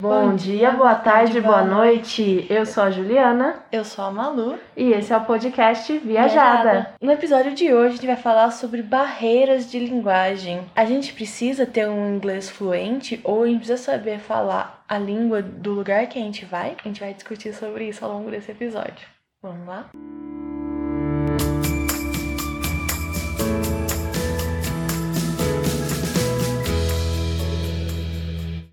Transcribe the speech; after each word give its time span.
Bom 0.00 0.34
dia, 0.34 0.70
boa 0.70 0.94
tarde, 0.94 1.42
boa 1.42 1.62
noite. 1.62 2.46
Eu 2.48 2.64
sou 2.64 2.84
a 2.84 2.90
Juliana 2.90 3.62
Eu 3.70 3.84
sou 3.84 4.02
a 4.02 4.10
Malu. 4.10 4.58
e 4.74 4.92
esse 4.92 5.12
é 5.12 5.16
o 5.18 5.26
podcast 5.26 5.98
Viajada. 5.98 6.94
No 7.02 7.12
episódio 7.12 7.54
de 7.54 7.70
hoje 7.70 7.86
a 7.88 7.96
gente 7.96 8.06
vai 8.06 8.16
falar 8.16 8.50
sobre 8.50 8.82
barreiras 8.82 9.70
de 9.70 9.78
linguagem. 9.78 10.62
A 10.74 10.86
gente 10.86 11.12
precisa 11.12 11.66
ter 11.66 11.86
um 11.86 12.14
inglês 12.16 12.48
fluente 12.48 13.20
ou 13.22 13.42
a 13.42 13.46
gente 13.46 13.58
precisa 13.58 13.76
saber 13.76 14.18
falar 14.20 14.82
a 14.88 14.96
língua 14.96 15.42
do 15.42 15.72
lugar 15.72 16.06
que 16.06 16.18
a 16.18 16.22
gente 16.22 16.46
vai? 16.46 16.76
A 16.82 16.88
gente 16.88 17.00
vai 17.00 17.12
discutir 17.12 17.52
sobre 17.52 17.86
isso 17.86 18.02
ao 18.02 18.10
longo 18.10 18.30
desse 18.30 18.50
episódio. 18.52 19.06
Vamos 19.42 19.66
lá? 19.68 19.90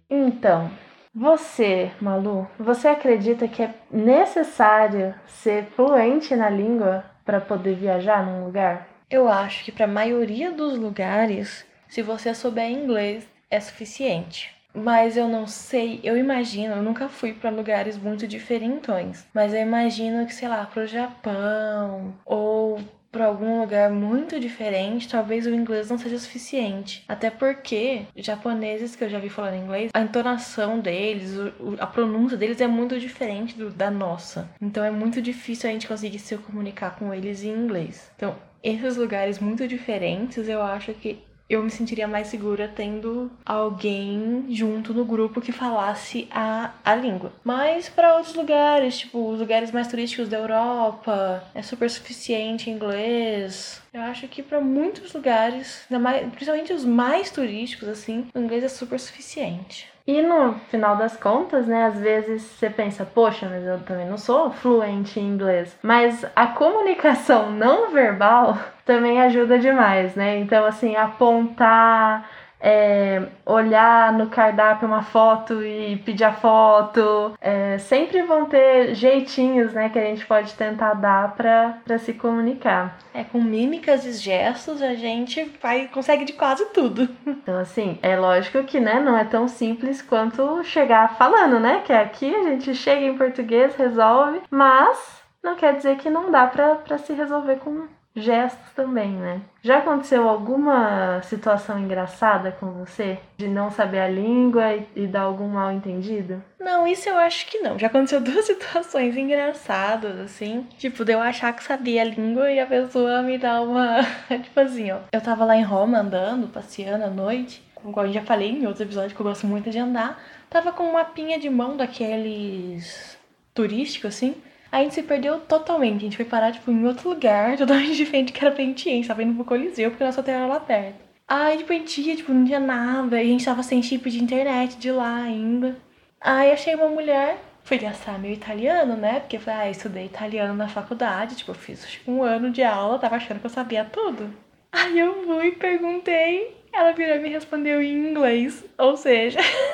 Então, 0.10 0.72
você, 1.20 1.92
Malu, 2.00 2.48
você 2.60 2.90
acredita 2.90 3.48
que 3.48 3.64
é 3.64 3.74
necessário 3.92 5.16
ser 5.26 5.66
fluente 5.76 6.36
na 6.36 6.48
língua 6.48 7.04
para 7.26 7.42
poder 7.42 7.74
viajar 7.74 8.24
num 8.24 8.46
lugar? 8.46 8.88
Eu 9.10 9.28
acho 9.28 9.66
que 9.66 9.72
para 9.72 9.86
a 9.86 9.88
maioria 9.88 10.52
dos 10.52 10.78
lugares, 10.78 11.66
se 11.88 12.04
você 12.04 12.36
souber 12.36 12.70
inglês, 12.70 13.28
é 13.50 13.60
suficiente. 13.60 14.56
Mas 14.76 15.18
eu 15.18 15.28
não 15.28 15.48
sei, 15.48 16.00
eu 16.04 16.16
imagino, 16.16 16.76
eu 16.76 16.84
nunca 16.84 17.10
fui 17.10 17.34
para 17.34 17.50
lugares 17.50 17.98
muito 17.98 18.28
diferentões, 18.28 19.26
mas 19.34 19.56
eu 19.56 19.60
imagino 19.60 20.24
que, 20.28 20.36
sei 20.36 20.48
lá, 20.48 20.68
pro 20.68 20.86
Japão 20.86 22.14
ou 22.24 22.80
para 23.12 23.26
algum 23.26 23.62
lugar 23.62 23.90
muito 23.90 24.40
diferente, 24.40 25.08
talvez 25.10 25.46
o 25.46 25.54
inglês 25.54 25.90
não 25.90 25.98
seja 25.98 26.18
suficiente. 26.20 27.04
Até 27.08 27.30
porque 27.30 28.02
japoneses 28.16 28.96
que 28.96 29.04
eu 29.04 29.10
já 29.10 29.20
vi 29.20 29.30
falando 29.30 29.56
inglês, 29.56 29.92
a 29.94 30.02
entonação 30.02 30.80
deles, 30.80 31.34
a 31.80 31.88
pronúncia 31.88 32.38
deles 32.38 32.60
é 32.62 32.68
muito 32.68 33.00
diferente 33.00 33.58
do- 33.58 33.70
da 33.70 33.90
nossa. 33.90 34.50
Então 34.62 34.84
é 34.84 34.92
muito 34.92 35.22
difícil 35.22 35.70
a 35.70 35.74
gente 35.74 35.88
conseguir 35.88 36.20
se 36.20 36.38
comunicar 36.38 36.96
com 36.98 37.14
eles 37.14 37.44
em 37.44 37.50
inglês. 37.50 38.12
Então, 38.16 38.36
esses 38.64 38.98
lugares 38.98 39.40
muito 39.40 39.68
diferentes, 39.68 40.48
eu 40.50 40.62
acho 40.62 40.94
que 40.94 41.20
eu 41.50 41.64
me 41.64 41.70
sentiria 41.70 42.08
mais 42.08 42.28
segura 42.28 42.72
tendo 42.74 43.32
alguém 43.46 44.46
junto 44.50 44.94
no 44.94 45.06
grupo 45.06 45.40
que 45.40 45.52
falasse 45.52 46.28
a, 46.32 46.72
a 46.84 46.96
língua. 46.96 47.32
Mas 47.44 47.88
para 47.88 48.16
outros 48.16 48.36
lugares, 48.36 49.00
tipo 49.00 49.30
os 49.30 49.40
lugares 49.40 49.72
mais 49.72 49.88
turísticos 49.88 50.28
da 50.28 50.38
Europa, 50.38 51.44
é 51.56 51.62
super 51.62 51.90
suficiente 51.90 52.70
inglês. 52.70 53.82
Eu 53.98 54.04
acho 54.04 54.28
que 54.28 54.44
para 54.44 54.62
muitos 54.62 55.12
lugares, 55.12 55.88
principalmente 56.32 56.72
os 56.72 56.86
mais 56.86 57.32
turísticos, 57.32 57.90
assim, 57.90 58.28
o 58.36 58.38
inglês 58.38 58.64
é 58.64 58.68
super 58.68 59.00
suficiente. 59.00 59.92
E 60.06 60.22
no 60.22 60.54
final 60.70 60.96
das 60.98 61.18
contas, 61.18 61.66
né, 61.66 61.86
às 61.86 62.00
vezes 62.00 62.44
você 62.44 62.70
pensa, 62.70 63.04
poxa, 63.04 63.50
mas 63.50 63.66
eu 63.66 63.80
também 63.80 64.06
não 64.06 64.20
sou 64.20 64.52
fluente 64.52 65.20
em 65.20 65.28
inglês. 65.28 65.76
Mas 65.82 66.24
a 66.36 66.46
comunicação 66.46 67.50
não 67.58 67.90
verbal 67.90 68.56
também 68.86 69.20
ajuda 69.20 69.58
demais, 69.58 70.14
né? 70.14 70.38
Então, 70.38 70.64
assim, 70.64 70.96
apontar, 70.96 72.30
é, 72.60 73.24
olhar 73.46 74.14
no 74.14 74.28
cardápio 74.28 74.88
uma 74.88 75.04
foto 75.04 75.64
e 75.64 75.98
pedir 75.98 76.24
a 76.24 76.34
foto, 76.34 77.34
é, 77.40 77.78
sempre 77.78 78.22
vão 78.24 78.46
ter 78.46 78.96
jeitinhos, 78.96 79.74
né, 79.74 79.90
que 79.90 80.00
a 80.00 80.04
gente 80.04 80.26
pode 80.26 80.54
tentar 80.56 80.94
dar 80.96 81.36
pra, 81.36 81.78
pra 81.86 81.98
se 81.98 82.14
comunicar. 82.14 82.98
É, 83.14 83.24
com 83.24 83.42
mímicas 83.42 84.06
e 84.06 84.14
gestos 84.14 84.82
a 84.82 84.94
gente 84.94 85.52
vai, 85.62 85.88
consegue 85.88 86.26
de 86.26 86.34
quase 86.34 86.66
tudo. 86.68 87.08
Então, 87.48 87.60
assim, 87.60 87.98
é 88.02 88.18
lógico 88.18 88.64
que, 88.64 88.78
né, 88.78 89.00
não 89.00 89.18
é 89.18 89.24
tão 89.24 89.48
simples 89.48 90.02
quanto 90.02 90.64
chegar 90.66 91.16
falando, 91.16 91.60
né? 91.60 91.82
Que 91.86 91.94
aqui 91.94 92.34
a 92.36 92.44
gente 92.44 92.76
chega 92.76 93.06
em 93.06 93.18
português, 93.18 93.74
resolve, 93.76 94.42
mas 94.50 95.22
não 95.42 95.56
quer 95.56 95.76
dizer 95.76 95.96
que 95.98 96.10
não 96.10 96.30
dá 96.30 96.46
pra 96.48 96.98
se 96.98 97.14
resolver 97.14 97.58
com 97.58 97.88
gestos 98.18 98.72
também, 98.76 99.12
né? 99.12 99.42
Já 99.62 99.78
aconteceu 99.78 100.28
alguma 100.28 101.22
situação 101.24 101.80
engraçada 101.80 102.52
com 102.52 102.72
você? 102.72 103.20
De 103.38 103.48
não 103.48 103.70
saber 103.70 104.00
a 104.00 104.10
língua 104.10 104.74
e, 104.74 104.88
e 104.96 105.08
dar 105.08 105.22
algum 105.22 105.48
mal 105.48 105.72
entendido? 105.72 106.42
Não, 106.60 106.88
isso 106.88 107.08
eu 107.08 107.18
acho 107.18 107.46
que 107.48 107.60
não. 107.60 107.78
Já 107.78 107.88
aconteceu 107.88 108.20
duas 108.22 108.46
situações 108.46 109.16
engraçadas, 109.16 110.20
assim. 110.20 110.68
Tipo, 110.78 111.06
de 111.06 111.14
eu 111.14 111.20
achar 111.20 111.54
que 111.54 111.64
sabia 111.64 112.02
a 112.02 112.06
língua 112.06 112.52
e 112.52 112.60
a 112.60 112.66
pessoa 112.66 113.22
me 113.22 113.38
dá 113.38 113.62
uma. 113.62 114.04
tipo 114.44 114.60
assim, 114.60 114.92
ó. 114.92 115.00
Eu 115.12 115.22
tava 115.22 115.46
lá 115.46 115.56
em 115.56 115.64
Roma 115.64 116.00
andando, 116.00 116.48
passeando 116.48 117.06
à 117.06 117.10
noite. 117.10 117.64
Como 117.76 118.00
eu 118.02 118.12
já 118.12 118.24
falei 118.24 118.50
em 118.50 118.66
outros 118.66 118.82
episódios 118.82 119.14
que 119.14 119.20
eu 119.20 119.26
gosto 119.26 119.46
muito 119.46 119.70
de 119.70 119.78
andar. 119.78 120.22
Tava 120.50 120.72
com 120.72 120.84
um 120.84 120.94
mapinha 120.94 121.40
de 121.40 121.50
mão 121.50 121.78
daqueles 121.78 123.18
turísticos, 123.54 124.16
assim. 124.16 124.36
A 124.72 124.84
gente 124.84 124.96
se 124.96 125.04
perdeu 125.04 125.40
totalmente. 125.40 125.98
A 125.98 126.00
gente 126.06 126.18
foi 126.18 126.26
parar, 126.26 126.52
tipo, 126.52 126.70
em 126.72 126.86
outro 126.86 127.10
lugar, 127.10 127.56
totalmente 127.58 127.96
diferente 127.96 128.34
que 128.34 128.44
era 128.44 128.54
pra 128.54 128.64
gente 128.64 128.88
ir. 128.88 128.92
A 128.92 128.96
gente 128.96 129.08
tava 129.08 129.24
indo 129.24 129.36
pro 129.36 129.46
Coliseu, 129.46 129.90
porque 129.90 130.04
nosso 130.04 130.20
hotel 130.20 130.36
era 130.36 130.48
lá 130.48 130.60
perto. 130.60 131.08
Aí, 131.28 131.58
tipo, 131.58 131.72
a 131.74 131.76
gente 131.76 132.02
ia, 132.02 132.16
tipo, 132.16 132.34
não 132.34 132.46
tinha 132.46 132.60
nada. 132.60 133.22
E 133.22 133.28
a 133.28 133.32
gente 133.32 133.46
tava 133.46 133.64
sem 133.64 133.82
chip 133.82 134.10
de 134.10 134.24
internet 134.24 134.78
de 134.78 134.92
lá 134.92 135.24
ainda. 135.24 135.78
Aí 136.20 136.52
achei 136.52 136.74
uma 136.76 136.88
mulher, 136.88 137.38
fui 137.64 137.78
gastar 137.78 138.18
meu 138.18 138.32
italiano, 138.32 138.96
né? 138.96 139.20
Porque 139.20 139.38
eu 139.38 139.42
falei, 139.42 139.68
ah, 139.68 139.70
estudei 139.70 140.06
italiano 140.06 140.54
na 140.54 140.68
faculdade, 140.68 141.36
tipo, 141.36 141.52
eu 141.52 141.56
fiz 141.56 141.86
um 142.08 142.24
ano 142.24 142.50
de 142.50 142.64
aula, 142.64 142.98
tava 142.98 143.18
achando 143.18 143.40
que 143.40 143.46
eu 143.46 143.50
sabia 143.50 143.86
tudo. 143.86 144.34
Aí 144.72 145.00
eu 145.00 145.26
fui, 145.26 145.52
perguntei, 145.52 146.56
ela 146.74 146.92
virou 146.92 147.16
e 147.16 147.20
me 147.20 147.30
respondeu 147.30 147.82
em 147.82 148.10
inglês. 148.10 148.64
Ou 148.78 148.96
seja, 148.96 149.40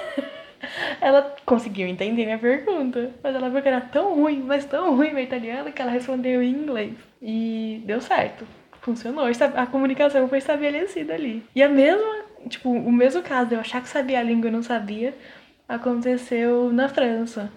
ela 1.02 1.36
conseguiu 1.46 1.88
entender 1.88 2.26
minha 2.26 2.38
pergunta. 2.38 3.12
Mas 3.22 3.36
ela 3.36 3.50
viu 3.50 3.62
que 3.62 3.68
era 3.68 3.82
tão 3.82 4.16
ruim, 4.16 4.42
mas 4.42 4.66
tão 4.66 4.96
ruim 4.96 5.14
meu 5.14 5.24
italiano, 5.24 5.72
que 5.72 5.82
ela 5.82 5.92
respondeu 5.92 6.42
em 6.42 6.52
inglês. 6.52 6.94
E 7.22 7.82
deu 7.86 8.02
certo. 8.02 8.46
Funcionou, 8.82 9.26
a 9.56 9.66
comunicação 9.66 10.28
foi 10.28 10.40
estabelecida 10.40 11.14
ali. 11.14 11.44
E 11.56 11.64
a 11.64 11.70
mesma, 11.70 12.26
tipo, 12.50 12.70
o 12.70 12.92
mesmo 12.92 13.22
caso 13.22 13.50
de 13.50 13.56
eu 13.56 13.62
achar 13.62 13.82
que 13.82 13.88
sabia 13.88 14.20
a 14.20 14.24
língua 14.24 14.50
e 14.50 14.52
não 14.52 14.62
sabia, 14.62 15.16
aconteceu 15.70 16.72
na 16.74 16.90
França. 16.90 17.50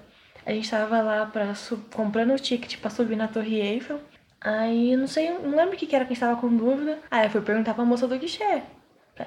A 0.45 0.53
gente 0.53 0.71
tava 0.71 1.03
lá 1.03 1.27
pra 1.27 1.53
comprando 1.93 2.33
o 2.33 2.39
ticket 2.39 2.79
pra 2.79 2.91
subir 2.91 3.17
na 3.17 3.27
Torre 3.27 3.61
Eiffel. 3.61 3.99
Aí, 4.41 4.97
não 4.97 5.09
sei, 5.09 5.31
não 5.31 5.57
lembro 5.57 5.75
o 5.75 5.77
que 5.77 5.87
que 5.87 5.97
era 5.97 6.05
que 6.05 6.13
a 6.13 6.15
gente 6.15 6.21
tava 6.21 6.41
com 6.41 6.49
dúvida. 6.49 7.01
Aí 7.11 7.27
eu 7.27 7.31
fui 7.31 7.41
perguntar 7.41 7.75
pra 7.75 7.85
moça 7.85 8.07
do 8.07 8.17
guichê. 8.17 8.63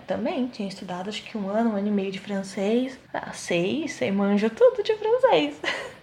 Também, 0.06 0.48
tinha 0.48 0.68
estudado 0.68 1.10
acho 1.10 1.24
que 1.24 1.38
um 1.38 1.50
ano, 1.50 1.72
um 1.72 1.76
ano 1.76 1.88
e 1.88 1.92
meio 1.92 2.12
de 2.12 2.20
francês. 2.20 3.00
Ah, 3.14 3.34
sei, 3.34 3.88
sei, 3.88 4.12
manjo 4.12 4.50
tudo 4.50 4.84
de 4.84 4.96
francês. 4.96 5.60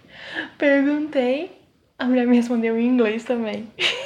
Perguntei, 0.57 1.51
a 1.97 2.05
mulher 2.05 2.27
me 2.27 2.35
respondeu 2.35 2.77
em 2.77 2.87
inglês 2.87 3.23
também. 3.23 3.71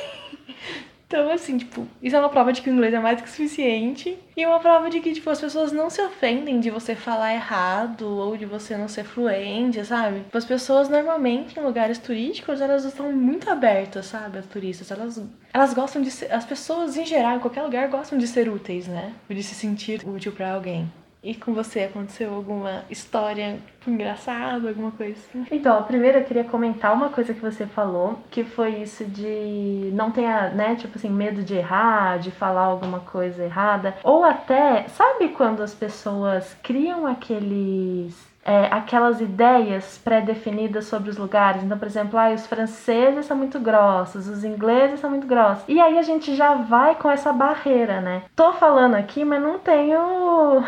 Então, 1.12 1.30
assim, 1.30 1.58
tipo, 1.58 1.86
isso 2.02 2.16
é 2.16 2.20
uma 2.20 2.30
prova 2.30 2.54
de 2.54 2.62
que 2.62 2.70
o 2.70 2.74
inglês 2.74 2.94
é 2.94 3.00
mais 3.00 3.20
que 3.22 3.30
suficiente. 3.30 4.18
E 4.38 4.46
uma 4.46 4.62
prova 4.62 4.90
de 4.90 5.02
que, 5.02 5.12
tipo, 5.12 5.30
as 5.30 5.42
pessoas 5.42 5.74
não 5.74 5.90
se 5.90 6.02
ofendem 6.02 6.62
de 6.62 6.70
você 6.70 6.96
falar 6.96 7.34
errado 7.34 8.08
ou 8.08 8.38
de 8.38 8.46
você 8.46 8.78
não 8.78 8.88
ser 8.88 9.04
fluente, 9.04 9.84
sabe? 9.84 10.22
Tipo, 10.22 10.38
As 10.38 10.46
pessoas, 10.46 10.88
normalmente, 10.88 11.60
em 11.60 11.64
lugares 11.64 11.98
turísticos, 11.98 12.62
elas 12.62 12.86
estão 12.86 13.12
muito 13.12 13.50
abertas, 13.52 14.06
sabe? 14.06 14.38
As 14.38 14.46
turistas, 14.46 14.90
elas, 14.90 15.22
elas 15.54 15.74
gostam 15.74 16.02
de 16.02 16.10
ser... 16.10 16.32
As 16.32 16.46
pessoas, 16.46 16.96
em 16.96 17.06
geral, 17.06 17.36
em 17.36 17.40
qualquer 17.40 17.64
lugar, 17.64 17.90
gostam 17.90 18.18
de 18.18 18.26
ser 18.26 18.48
úteis, 18.48 18.88
né? 18.88 19.12
De 19.30 19.44
se 19.44 19.54
sentir 19.54 20.08
útil 20.08 20.32
pra 20.32 20.54
alguém. 20.54 20.90
E 21.24 21.36
com 21.36 21.54
você, 21.54 21.82
aconteceu 21.82 22.34
alguma 22.34 22.84
história 22.90 23.60
engraçada, 23.88 24.68
alguma 24.70 24.92
coisa 24.92 25.14
assim? 25.20 25.46
Então, 25.52 25.78
a 25.78 25.84
primeira 25.84 26.20
eu 26.20 26.26
queria 26.26 26.44
comentar 26.44 26.94
uma 26.94 27.10
coisa 27.10 27.34
que 27.34 27.40
você 27.40 27.66
falou, 27.68 28.20
que 28.32 28.44
foi 28.44 28.78
isso 28.82 29.06
de 29.06 29.92
não 29.94 30.10
tenha, 30.12 30.50
né, 30.50 30.76
tipo 30.76 30.98
assim, 30.98 31.10
medo 31.10 31.44
de 31.44 31.56
errar, 31.56 32.18
de 32.18 32.32
falar 32.32 32.64
alguma 32.64 33.02
coisa 33.02 33.44
errada. 33.44 33.96
Ou 34.04 34.24
até, 34.24 34.88
sabe 34.88 35.30
quando 35.30 35.62
as 35.62 35.74
pessoas 35.76 36.56
criam 36.64 37.06
aqueles. 37.06 38.30
é, 38.44 38.66
aquelas 38.72 39.22
ideias 39.22 40.00
pré-definidas 40.04 40.86
sobre 40.86 41.12
os 41.12 41.18
lugares. 41.18 41.64
Então, 41.64 41.78
por 41.78 41.88
exemplo, 41.88 42.18
ah, 42.18 42.32
os 42.32 42.48
franceses 42.48 43.28
são 43.28 43.38
muito 43.38 43.60
grossos, 43.60 44.28
os 44.28 44.44
ingleses 44.44 45.00
são 45.00 45.12
muito 45.12 45.28
grossos. 45.28 45.64
E 45.68 45.80
aí 45.80 46.00
a 46.00 46.02
gente 46.02 46.36
já 46.36 46.56
vai 46.56 46.96
com 46.96 47.10
essa 47.12 47.32
barreira, 47.32 48.02
né? 48.02 48.24
Tô 48.36 48.52
falando 48.54 48.96
aqui, 48.96 49.24
mas 49.24 49.40
não 49.42 49.60
tenho 49.60 50.64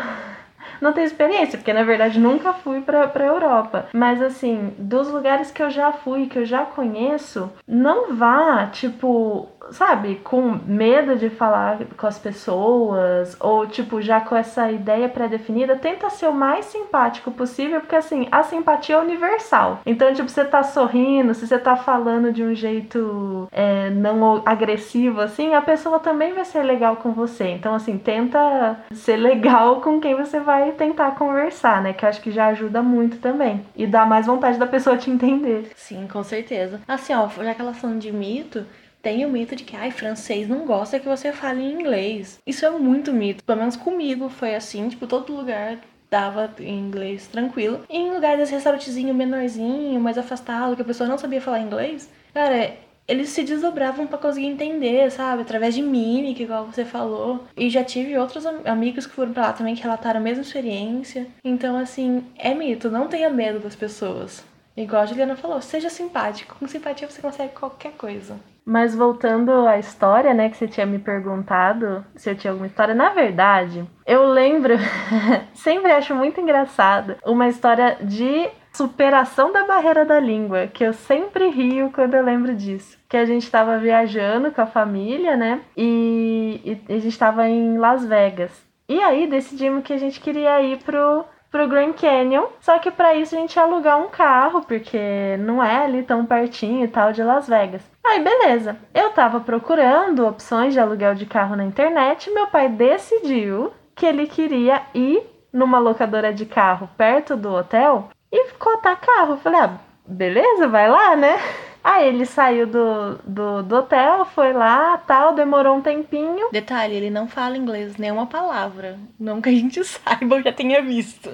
não 0.84 0.92
tenho 0.92 1.06
experiência, 1.06 1.56
porque 1.56 1.72
na 1.72 1.82
verdade 1.82 2.20
nunca 2.20 2.52
fui 2.52 2.82
pra, 2.82 3.08
pra 3.08 3.24
Europa. 3.24 3.88
Mas 3.94 4.20
assim, 4.20 4.74
dos 4.78 5.10
lugares 5.10 5.50
que 5.50 5.62
eu 5.62 5.70
já 5.70 5.90
fui, 5.92 6.26
que 6.26 6.38
eu 6.38 6.44
já 6.44 6.64
conheço, 6.66 7.50
não 7.66 8.14
vá, 8.14 8.66
tipo, 8.66 9.48
sabe, 9.70 10.16
com 10.24 10.58
medo 10.66 11.16
de 11.16 11.30
falar 11.30 11.78
com 11.96 12.06
as 12.06 12.18
pessoas, 12.18 13.36
ou 13.40 13.66
tipo, 13.66 14.00
já 14.00 14.20
com 14.20 14.36
essa 14.36 14.70
ideia 14.70 15.08
pré-definida, 15.08 15.76
tenta 15.76 16.10
ser 16.10 16.28
o 16.28 16.32
mais 16.32 16.66
simpático 16.66 17.30
possível, 17.30 17.80
porque 17.80 17.96
assim, 17.96 18.28
a 18.30 18.42
simpatia 18.42 18.96
é 18.96 18.98
universal. 18.98 19.80
Então, 19.86 20.12
tipo, 20.12 20.28
você 20.28 20.44
tá 20.44 20.62
sorrindo, 20.62 21.34
se 21.34 21.46
você 21.46 21.58
tá 21.58 21.76
falando 21.76 22.32
de 22.32 22.42
um 22.42 22.54
jeito 22.54 23.48
é, 23.52 23.90
não 23.90 24.42
agressivo, 24.44 25.20
assim, 25.20 25.54
a 25.54 25.62
pessoa 25.62 25.98
também 25.98 26.32
vai 26.32 26.44
ser 26.44 26.62
legal 26.62 26.96
com 26.96 27.12
você. 27.12 27.48
Então, 27.48 27.74
assim, 27.74 27.98
tenta 27.98 28.78
ser 28.92 29.16
legal 29.16 29.80
com 29.82 30.00
quem 30.00 30.14
você 30.14 30.40
vai 30.40 30.72
tentar 30.72 31.12
conversar, 31.12 31.82
né? 31.82 31.92
Que 31.92 32.06
acho 32.06 32.20
que 32.20 32.30
já 32.30 32.46
ajuda 32.46 32.82
muito 32.82 33.18
também. 33.18 33.64
E 33.76 33.86
dá 33.86 34.04
mais 34.04 34.26
vontade 34.26 34.58
da 34.58 34.66
pessoa 34.66 34.96
te 34.96 35.10
entender. 35.10 35.70
Sim, 35.74 36.06
com 36.10 36.22
certeza. 36.22 36.80
Assim, 36.86 37.14
ó, 37.14 37.28
já 37.28 37.54
que 37.54 37.60
elas 37.60 37.78
falando 37.78 38.00
de 38.00 38.12
mito, 38.12 38.64
tem 39.04 39.24
o 39.26 39.28
mito 39.28 39.54
de 39.54 39.62
que, 39.64 39.76
ai, 39.76 39.90
francês 39.90 40.48
não 40.48 40.64
gosta 40.64 40.98
que 40.98 41.06
você 41.06 41.30
fale 41.30 41.62
em 41.62 41.74
inglês. 41.74 42.40
Isso 42.46 42.64
é 42.64 42.70
muito 42.70 43.12
mito. 43.12 43.44
Pelo 43.44 43.58
menos 43.58 43.76
comigo 43.76 44.30
foi 44.30 44.54
assim, 44.54 44.88
tipo, 44.88 45.06
todo 45.06 45.36
lugar 45.36 45.78
dava 46.10 46.50
em 46.58 46.78
inglês 46.78 47.26
tranquilo. 47.26 47.84
E 47.90 47.98
em 47.98 48.12
lugares 48.12 48.48
restaurantezinho 48.48 49.14
menorzinho, 49.14 50.00
mais 50.00 50.16
afastado, 50.16 50.74
que 50.74 50.82
a 50.82 50.86
pessoa 50.86 51.08
não 51.08 51.18
sabia 51.18 51.40
falar 51.40 51.60
inglês, 51.60 52.08
cara, 52.32 52.72
eles 53.06 53.28
se 53.28 53.42
desdobravam 53.42 54.06
para 54.06 54.16
conseguir 54.16 54.46
entender, 54.46 55.10
sabe? 55.10 55.42
Através 55.42 55.74
de 55.74 55.82
mímica, 55.82 56.42
igual 56.42 56.64
você 56.64 56.84
falou. 56.84 57.44
E 57.54 57.68
já 57.68 57.84
tive 57.84 58.16
outros 58.16 58.46
amigos 58.46 59.06
que 59.06 59.12
foram 59.12 59.34
pra 59.34 59.48
lá 59.48 59.52
também 59.52 59.74
que 59.74 59.82
relataram 59.82 60.18
a 60.18 60.22
mesma 60.22 60.42
experiência. 60.42 61.26
Então, 61.44 61.76
assim, 61.76 62.24
é 62.36 62.54
mito, 62.54 62.90
não 62.90 63.06
tenha 63.06 63.28
medo 63.28 63.58
das 63.58 63.76
pessoas. 63.76 64.42
Igual 64.76 65.02
a 65.02 65.06
Juliana 65.06 65.36
falou, 65.36 65.60
seja 65.60 65.88
simpático. 65.88 66.56
Com 66.58 66.66
simpatia 66.66 67.08
você 67.08 67.22
consegue 67.22 67.52
qualquer 67.52 67.92
coisa. 67.92 68.36
Mas 68.64 68.94
voltando 68.94 69.66
à 69.66 69.78
história, 69.78 70.32
né, 70.32 70.48
que 70.48 70.56
você 70.56 70.66
tinha 70.66 70.86
me 70.86 70.98
perguntado 70.98 72.04
se 72.16 72.30
eu 72.30 72.34
tinha 72.34 72.50
alguma 72.50 72.66
história, 72.66 72.94
na 72.94 73.10
verdade, 73.10 73.84
eu 74.06 74.26
lembro, 74.26 74.74
sempre 75.52 75.92
acho 75.92 76.14
muito 76.14 76.40
engraçado, 76.40 77.16
uma 77.26 77.46
história 77.46 77.98
de 78.00 78.48
superação 78.72 79.52
da 79.52 79.66
barreira 79.66 80.04
da 80.04 80.18
língua, 80.18 80.66
que 80.66 80.82
eu 80.82 80.94
sempre 80.94 81.50
rio 81.50 81.92
quando 81.94 82.14
eu 82.14 82.24
lembro 82.24 82.54
disso. 82.54 82.98
Que 83.08 83.18
a 83.18 83.26
gente 83.26 83.42
estava 83.42 83.78
viajando 83.78 84.50
com 84.50 84.62
a 84.62 84.66
família, 84.66 85.36
né, 85.36 85.60
e, 85.76 86.80
e 86.88 86.92
a 86.94 86.98
gente 86.98 87.08
estava 87.08 87.46
em 87.46 87.76
Las 87.76 88.04
Vegas. 88.04 88.64
E 88.88 88.98
aí 89.00 89.26
decidimos 89.26 89.84
que 89.84 89.92
a 89.92 89.98
gente 89.98 90.20
queria 90.20 90.60
ir 90.62 90.78
pro 90.78 91.24
pro 91.54 91.68
Grand 91.68 91.92
Canyon. 91.92 92.46
Só 92.58 92.80
que 92.80 92.90
para 92.90 93.14
isso 93.14 93.36
a 93.36 93.38
gente 93.38 93.54
ia 93.54 93.62
alugar 93.62 93.96
um 93.96 94.08
carro, 94.08 94.62
porque 94.62 95.36
não 95.38 95.62
é 95.62 95.84
ali 95.84 96.02
tão 96.02 96.26
pertinho 96.26 96.84
e 96.84 96.88
tal 96.88 97.12
de 97.12 97.22
Las 97.22 97.46
Vegas. 97.46 97.80
Aí 98.04 98.20
beleza. 98.20 98.76
Eu 98.92 99.10
tava 99.10 99.38
procurando 99.38 100.26
opções 100.26 100.72
de 100.72 100.80
aluguel 100.80 101.14
de 101.14 101.26
carro 101.26 101.54
na 101.54 101.64
internet, 101.64 102.28
meu 102.32 102.48
pai 102.48 102.68
decidiu 102.68 103.72
que 103.94 104.04
ele 104.04 104.26
queria 104.26 104.82
ir 104.92 105.22
numa 105.52 105.78
locadora 105.78 106.32
de 106.32 106.44
carro 106.44 106.88
perto 106.96 107.36
do 107.36 107.52
hotel 107.54 108.08
e 108.32 108.50
cotar 108.54 109.00
carro. 109.00 109.36
falei: 109.36 109.60
"Ah, 109.60 109.78
beleza, 110.04 110.66
vai 110.66 110.88
lá, 110.88 111.14
né?" 111.14 111.38
Aí 111.84 112.08
ele 112.08 112.24
saiu 112.24 112.66
do, 112.66 113.18
do, 113.26 113.62
do, 113.62 113.76
hotel, 113.76 114.24
foi 114.24 114.54
lá, 114.54 114.96
tal, 115.06 115.34
demorou 115.34 115.76
um 115.76 115.82
tempinho. 115.82 116.48
Detalhe, 116.50 116.94
ele 116.94 117.10
não 117.10 117.28
fala 117.28 117.58
inglês 117.58 117.98
nenhuma 117.98 118.26
palavra. 118.26 118.98
Não 119.20 119.42
que 119.42 119.50
a 119.50 119.52
gente 119.52 119.84
saiba 119.84 120.36
ou 120.36 120.42
já 120.42 120.50
tenha 120.50 120.80
visto. 120.80 121.30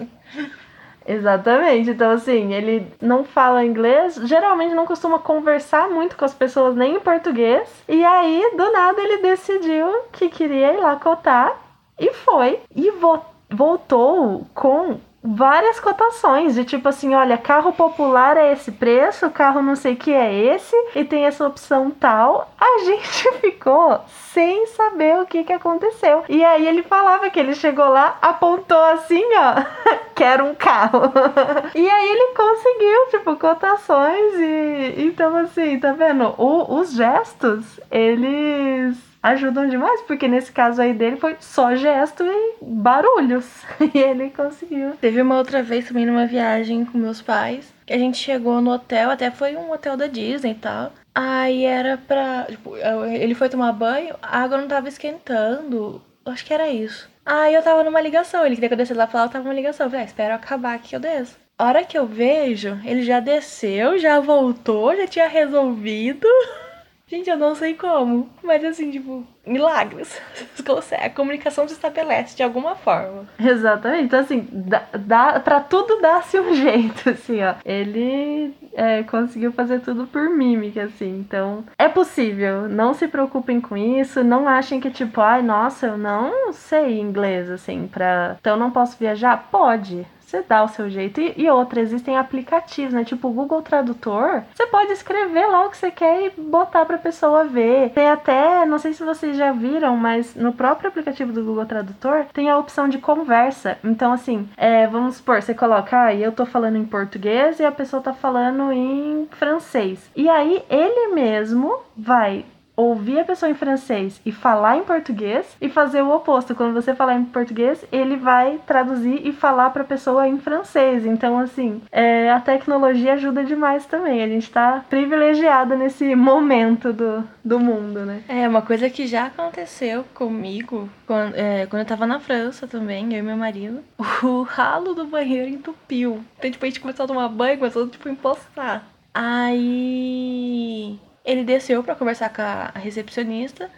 Exatamente. 1.06 1.90
Então, 1.90 2.10
assim, 2.10 2.52
ele 2.52 2.84
não 3.00 3.22
fala 3.22 3.64
inglês, 3.64 4.16
geralmente 4.24 4.74
não 4.74 4.86
costuma 4.86 5.20
conversar 5.20 5.88
muito 5.88 6.16
com 6.16 6.24
as 6.24 6.34
pessoas 6.34 6.74
nem 6.74 6.96
em 6.96 7.00
português. 7.00 7.68
E 7.88 8.04
aí, 8.04 8.52
do 8.56 8.72
nada, 8.72 9.00
ele 9.00 9.22
decidiu 9.22 9.86
que 10.10 10.28
queria 10.28 10.72
ir 10.72 10.80
lá 10.80 10.96
cotar 10.96 11.56
e 11.96 12.12
foi. 12.12 12.58
E 12.74 12.90
vo 12.90 13.20
voltou 13.48 14.46
com 14.54 15.00
várias 15.22 15.78
cotações 15.78 16.54
de 16.54 16.64
tipo 16.64 16.88
assim, 16.88 17.14
olha, 17.14 17.36
carro 17.36 17.72
popular 17.72 18.36
é 18.36 18.52
esse 18.52 18.72
preço, 18.72 19.30
carro 19.30 19.62
não 19.62 19.76
sei 19.76 19.94
que 19.94 20.12
é 20.12 20.32
esse 20.34 20.74
e 20.94 21.04
tem 21.04 21.26
essa 21.26 21.46
opção 21.46 21.90
tal. 21.90 22.50
A 22.60 22.84
gente 22.84 23.32
ficou 23.40 24.00
sem 24.32 24.66
saber 24.68 25.18
o 25.18 25.26
que 25.26 25.44
que 25.44 25.52
aconteceu. 25.52 26.24
E 26.28 26.44
aí 26.44 26.66
ele 26.66 26.82
falava 26.82 27.28
que 27.30 27.38
ele 27.38 27.54
chegou 27.54 27.88
lá, 27.88 28.18
apontou 28.22 28.82
assim, 28.84 29.24
ó, 29.34 29.64
quero 30.14 30.44
um 30.44 30.54
carro. 30.54 31.12
e 31.74 31.90
aí 31.90 32.08
ele 32.10 32.34
conseguiu, 32.34 33.06
tipo, 33.10 33.36
cotações 33.36 34.34
e 34.34 34.94
então 34.98 35.36
assim, 35.36 35.78
tá 35.78 35.92
vendo? 35.92 36.34
O, 36.38 36.78
os 36.78 36.92
gestos, 36.92 37.80
eles 37.90 39.09
ajudam 39.22 39.68
demais, 39.68 40.00
porque 40.02 40.26
nesse 40.28 40.50
caso 40.52 40.80
aí 40.80 40.92
dele 40.92 41.16
foi 41.16 41.36
só 41.40 41.74
gesto 41.74 42.24
e 42.24 42.56
barulhos. 42.62 43.46
E 43.92 43.98
ele 43.98 44.30
conseguiu. 44.30 44.92
Teve 45.00 45.20
uma 45.20 45.36
outra 45.36 45.62
vez 45.62 45.88
também 45.88 46.06
numa 46.06 46.26
viagem 46.26 46.84
com 46.84 46.98
meus 46.98 47.20
pais, 47.20 47.72
que 47.84 47.92
a 47.92 47.98
gente 47.98 48.18
chegou 48.18 48.60
no 48.60 48.70
hotel, 48.70 49.10
até 49.10 49.30
foi 49.30 49.56
um 49.56 49.72
hotel 49.72 49.96
da 49.96 50.06
Disney 50.06 50.52
e 50.52 50.54
tal. 50.54 50.92
Aí 51.14 51.64
era 51.64 51.96
pra. 51.96 52.46
Tipo, 52.48 52.76
ele 52.76 53.34
foi 53.34 53.48
tomar 53.48 53.72
banho, 53.72 54.14
a 54.22 54.40
água 54.40 54.58
não 54.58 54.68
tava 54.68 54.88
esquentando. 54.88 56.00
Acho 56.24 56.44
que 56.44 56.54
era 56.54 56.68
isso. 56.68 57.08
Aí 57.24 57.54
eu 57.54 57.62
tava 57.62 57.82
numa 57.82 58.00
ligação, 58.00 58.46
ele 58.46 58.54
queria 58.54 58.68
que 58.68 58.74
eu 58.74 58.78
descesse 58.78 58.98
lá 58.98 59.06
pra 59.06 59.20
lá, 59.20 59.26
eu 59.26 59.30
tava 59.30 59.44
numa 59.44 59.54
ligação. 59.54 59.86
Eu 59.86 59.90
falei, 59.90 60.04
ah, 60.04 60.08
espera 60.08 60.34
acabar 60.34 60.74
aqui 60.74 60.94
eu 60.94 61.00
desço. 61.00 61.36
A 61.58 61.66
hora 61.66 61.84
que 61.84 61.98
eu 61.98 62.06
vejo, 62.06 62.80
ele 62.84 63.02
já 63.02 63.20
desceu, 63.20 63.98
já 63.98 64.18
voltou, 64.20 64.96
já 64.96 65.06
tinha 65.06 65.28
resolvido. 65.28 66.26
Gente, 67.10 67.28
eu 67.28 67.36
não 67.36 67.56
sei 67.56 67.74
como, 67.74 68.30
mas 68.40 68.64
assim, 68.64 68.88
tipo, 68.88 69.26
milagres. 69.44 70.16
A 71.02 71.10
comunicação 71.10 71.66
se 71.66 71.74
estabelece 71.74 72.36
de 72.36 72.42
alguma 72.44 72.76
forma. 72.76 73.26
Exatamente. 73.36 74.04
Então, 74.04 74.20
assim, 74.20 74.46
dá, 74.52 74.84
dá, 74.92 75.40
pra 75.40 75.58
tudo 75.58 76.00
dar-se 76.00 76.38
um 76.38 76.54
jeito, 76.54 77.10
assim, 77.10 77.42
ó. 77.42 77.54
Ele 77.64 78.54
é, 78.74 79.02
conseguiu 79.02 79.50
fazer 79.50 79.80
tudo 79.80 80.06
por 80.06 80.30
mímica, 80.30 80.84
assim. 80.84 81.18
Então, 81.18 81.64
é 81.76 81.88
possível. 81.88 82.68
Não 82.68 82.94
se 82.94 83.08
preocupem 83.08 83.60
com 83.60 83.76
isso. 83.76 84.22
Não 84.22 84.46
achem 84.46 84.78
que, 84.78 84.90
tipo, 84.90 85.20
ai, 85.20 85.42
nossa, 85.42 85.88
eu 85.88 85.98
não 85.98 86.52
sei 86.52 87.00
inglês, 87.00 87.50
assim, 87.50 87.88
pra. 87.88 88.36
Então, 88.40 88.56
não 88.56 88.70
posso 88.70 88.96
viajar? 88.96 89.48
Pode 89.50 90.06
você 90.30 90.44
dá 90.48 90.62
o 90.62 90.68
seu 90.68 90.88
jeito. 90.88 91.20
E, 91.20 91.34
e 91.36 91.50
outra, 91.50 91.80
existem 91.80 92.16
aplicativos, 92.16 92.94
né? 92.94 93.04
Tipo 93.04 93.28
o 93.28 93.32
Google 93.32 93.62
Tradutor. 93.62 94.42
Você 94.54 94.66
pode 94.66 94.92
escrever 94.92 95.46
lá 95.46 95.66
o 95.66 95.70
que 95.70 95.76
você 95.76 95.90
quer 95.90 96.26
e 96.26 96.40
botar 96.40 96.84
pra 96.86 96.98
pessoa 96.98 97.44
ver. 97.44 97.90
Tem 97.90 98.08
até, 98.08 98.64
não 98.64 98.78
sei 98.78 98.92
se 98.92 99.04
vocês 99.04 99.36
já 99.36 99.52
viram, 99.52 99.96
mas 99.96 100.34
no 100.34 100.52
próprio 100.52 100.88
aplicativo 100.88 101.32
do 101.32 101.44
Google 101.44 101.66
Tradutor 101.66 102.26
tem 102.32 102.48
a 102.48 102.58
opção 102.58 102.88
de 102.88 102.98
conversa. 102.98 103.78
Então, 103.82 104.12
assim, 104.12 104.48
é, 104.56 104.86
vamos 104.86 105.16
supor, 105.16 105.42
você 105.42 105.54
coloca, 105.54 106.04
ah, 106.04 106.14
eu 106.14 106.32
tô 106.32 106.46
falando 106.46 106.76
em 106.76 106.84
português 106.84 107.58
e 107.58 107.64
a 107.64 107.72
pessoa 107.72 108.02
tá 108.02 108.12
falando 108.12 108.72
em 108.72 109.28
francês. 109.32 110.10
E 110.14 110.28
aí 110.28 110.62
ele 110.70 111.14
mesmo 111.14 111.80
vai 111.96 112.44
ouvir 112.80 113.20
a 113.20 113.24
pessoa 113.24 113.50
em 113.50 113.54
francês 113.54 114.20
e 114.24 114.32
falar 114.32 114.76
em 114.76 114.84
português 114.84 115.56
e 115.60 115.68
fazer 115.68 116.02
o 116.02 116.14
oposto. 116.14 116.54
Quando 116.54 116.74
você 116.74 116.94
falar 116.94 117.14
em 117.14 117.24
português, 117.24 117.84
ele 117.92 118.16
vai 118.16 118.58
traduzir 118.66 119.26
e 119.26 119.32
falar 119.32 119.70
para 119.70 119.82
a 119.82 119.86
pessoa 119.86 120.26
em 120.26 120.38
francês. 120.38 121.04
Então, 121.06 121.38
assim, 121.38 121.82
é, 121.90 122.30
a 122.30 122.40
tecnologia 122.40 123.14
ajuda 123.14 123.44
demais 123.44 123.86
também. 123.86 124.22
A 124.22 124.28
gente 124.28 124.44
está 124.44 124.84
privilegiado 124.88 125.76
nesse 125.76 126.14
momento 126.16 126.92
do, 126.92 127.24
do 127.44 127.58
mundo, 127.58 128.04
né? 128.04 128.22
É, 128.28 128.48
uma 128.48 128.62
coisa 128.62 128.88
que 128.88 129.06
já 129.06 129.26
aconteceu 129.26 130.04
comigo 130.14 130.88
quando, 131.06 131.34
é, 131.34 131.66
quando 131.66 131.80
eu 131.80 131.88
tava 131.88 132.06
na 132.06 132.20
França 132.20 132.66
também, 132.66 133.12
eu 133.12 133.18
e 133.18 133.22
meu 133.22 133.36
marido, 133.36 133.80
o 134.22 134.42
ralo 134.42 134.94
do 134.94 135.06
banheiro 135.06 135.48
entupiu. 135.48 136.24
Então, 136.38 136.50
tipo, 136.50 136.64
a 136.64 136.68
gente 136.68 136.80
começou 136.80 137.04
a 137.04 137.08
tomar 137.08 137.28
banho, 137.28 137.58
começou, 137.58 137.88
tipo, 137.88 138.08
a. 138.56 138.80
Aí 139.12 140.98
ele 141.24 141.44
desceu 141.44 141.82
para 141.82 141.94
conversar 141.94 142.30
com 142.30 142.42
a 142.42 142.72
recepcionista, 142.78 143.70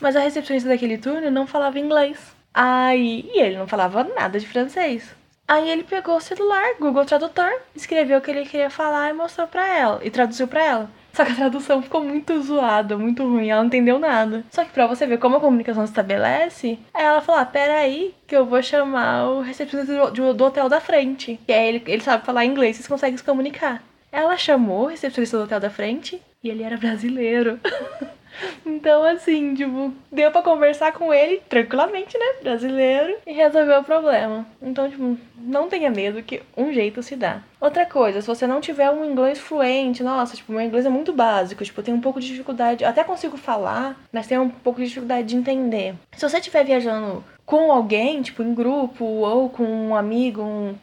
mas 0.00 0.16
a 0.16 0.20
recepcionista 0.20 0.68
daquele 0.68 0.98
turno 0.98 1.30
não 1.30 1.46
falava 1.46 1.78
inglês. 1.78 2.34
Aí, 2.52 3.30
e 3.32 3.40
ele 3.40 3.56
não 3.56 3.66
falava 3.66 4.04
nada 4.04 4.38
de 4.38 4.46
francês. 4.46 5.14
Aí 5.46 5.68
ele 5.68 5.82
pegou 5.82 6.16
o 6.16 6.20
celular, 6.20 6.74
Google 6.78 7.04
Tradutor, 7.04 7.50
escreveu 7.74 8.18
o 8.18 8.20
que 8.20 8.30
ele 8.30 8.44
queria 8.44 8.70
falar 8.70 9.10
e 9.10 9.12
mostrou 9.12 9.48
para 9.48 9.66
ela, 9.66 10.00
e 10.02 10.08
traduziu 10.08 10.46
para 10.46 10.64
ela. 10.64 10.90
Só 11.12 11.24
que 11.24 11.32
a 11.32 11.34
tradução 11.34 11.82
ficou 11.82 12.02
muito 12.04 12.40
zoada, 12.40 12.96
muito 12.96 13.24
ruim, 13.24 13.50
ela 13.50 13.60
não 13.60 13.66
entendeu 13.66 13.98
nada. 13.98 14.44
Só 14.48 14.64
que 14.64 14.70
pra 14.70 14.86
você 14.86 15.06
ver 15.06 15.18
como 15.18 15.36
a 15.36 15.40
comunicação 15.40 15.84
se 15.84 15.90
estabelece, 15.90 16.78
ela 16.94 17.20
falou: 17.20 17.40
ah, 17.40 17.44
peraí, 17.44 18.14
que 18.28 18.36
eu 18.36 18.46
vou 18.46 18.62
chamar 18.62 19.28
o 19.28 19.40
recepcionista 19.40 20.12
do, 20.12 20.32
do, 20.32 20.44
hotel 20.44 20.68
da 20.68 20.80
frente. 20.80 21.40
Que 21.44 21.52
aí 21.52 21.68
ele, 21.68 21.82
ele 21.86 22.02
sabe 22.02 22.24
falar 22.24 22.44
inglês, 22.44 22.76
vocês 22.76 22.86
conseguem 22.86 23.16
se 23.16 23.24
comunicar. 23.24 23.82
Ela 24.12 24.36
chamou 24.36 24.84
o 24.84 24.86
recepcionista 24.86 25.36
do 25.36 25.44
hotel 25.44 25.58
da 25.58 25.70
frente 25.70 26.22
e 26.42 26.48
ele 26.48 26.62
era 26.62 26.76
brasileiro. 26.76 27.58
Então, 28.64 29.02
assim, 29.02 29.54
tipo, 29.54 29.92
deu 30.10 30.30
pra 30.30 30.42
conversar 30.42 30.92
com 30.92 31.12
ele 31.12 31.42
tranquilamente, 31.48 32.16
né? 32.16 32.26
Brasileiro, 32.42 33.16
e 33.26 33.32
resolveu 33.32 33.80
o 33.80 33.84
problema. 33.84 34.46
Então, 34.62 34.88
tipo, 34.88 35.18
não 35.36 35.68
tenha 35.68 35.90
medo 35.90 36.22
que 36.22 36.42
um 36.56 36.72
jeito 36.72 37.02
se 37.02 37.16
dá. 37.16 37.42
Outra 37.60 37.84
coisa, 37.84 38.20
se 38.20 38.26
você 38.26 38.46
não 38.46 38.60
tiver 38.60 38.90
um 38.90 39.04
inglês 39.04 39.38
fluente, 39.38 40.02
nossa, 40.02 40.36
tipo, 40.36 40.52
meu 40.52 40.62
inglês 40.62 40.86
é 40.86 40.88
muito 40.88 41.12
básico, 41.12 41.64
tipo, 41.64 41.80
eu 41.80 41.84
tenho 41.84 41.96
um 41.96 42.00
pouco 42.00 42.20
de 42.20 42.28
dificuldade, 42.28 42.84
até 42.84 43.02
consigo 43.04 43.36
falar, 43.36 44.00
mas 44.12 44.26
tenho 44.26 44.42
um 44.42 44.50
pouco 44.50 44.80
de 44.80 44.86
dificuldade 44.86 45.28
de 45.28 45.36
entender. 45.36 45.94
Se 46.16 46.28
você 46.28 46.38
estiver 46.38 46.64
viajando 46.64 47.24
com 47.44 47.72
alguém, 47.72 48.22
tipo, 48.22 48.42
em 48.42 48.54
grupo, 48.54 49.04
ou 49.04 49.50
com 49.50 49.64
um 49.64 49.96
amigo, 49.96 50.40
um 50.42 50.74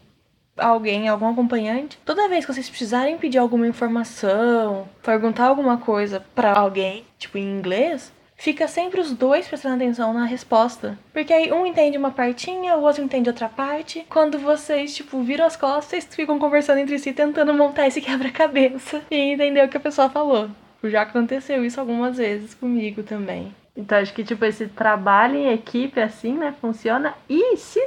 alguém, 0.57 1.07
algum 1.07 1.27
acompanhante, 1.27 1.97
toda 2.05 2.27
vez 2.27 2.45
que 2.45 2.53
vocês 2.53 2.69
precisarem 2.69 3.17
pedir 3.17 3.37
alguma 3.37 3.67
informação, 3.67 4.87
perguntar 5.03 5.47
alguma 5.47 5.77
coisa 5.77 6.23
para 6.35 6.53
alguém, 6.53 7.05
tipo 7.17 7.37
em 7.37 7.57
inglês, 7.57 8.11
fica 8.35 8.67
sempre 8.67 9.01
os 9.01 9.11
dois 9.11 9.47
prestando 9.47 9.75
atenção 9.75 10.13
na 10.13 10.25
resposta. 10.25 10.97
Porque 11.11 11.33
aí 11.33 11.51
um 11.51 11.65
entende 11.65 11.97
uma 11.97 12.11
partinha, 12.11 12.77
o 12.77 12.83
outro 12.83 13.03
entende 13.03 13.29
outra 13.29 13.49
parte. 13.49 14.05
Quando 14.09 14.39
vocês, 14.39 14.95
tipo, 14.95 15.21
viram 15.21 15.45
as 15.45 15.55
costas, 15.55 15.85
vocês 15.85 16.15
ficam 16.15 16.39
conversando 16.39 16.79
entre 16.79 16.99
si, 16.99 17.11
tentando 17.13 17.53
montar 17.53 17.87
esse 17.87 18.01
quebra-cabeça 18.01 19.01
e 19.11 19.15
entender 19.15 19.65
o 19.65 19.69
que 19.69 19.77
a 19.77 19.81
pessoa 19.81 20.09
falou. 20.09 20.49
Já 20.83 21.01
aconteceu 21.01 21.65
isso 21.65 21.79
algumas 21.79 22.17
vezes 22.17 22.53
comigo 22.53 23.03
também. 23.03 23.53
Então 23.75 23.97
acho 23.97 24.13
que 24.13 24.23
tipo 24.23 24.43
esse 24.45 24.67
trabalho 24.67 25.35
em 25.35 25.53
equipe 25.53 25.99
assim, 25.99 26.33
né, 26.33 26.53
funciona. 26.59 27.13
E 27.29 27.57
se 27.57 27.79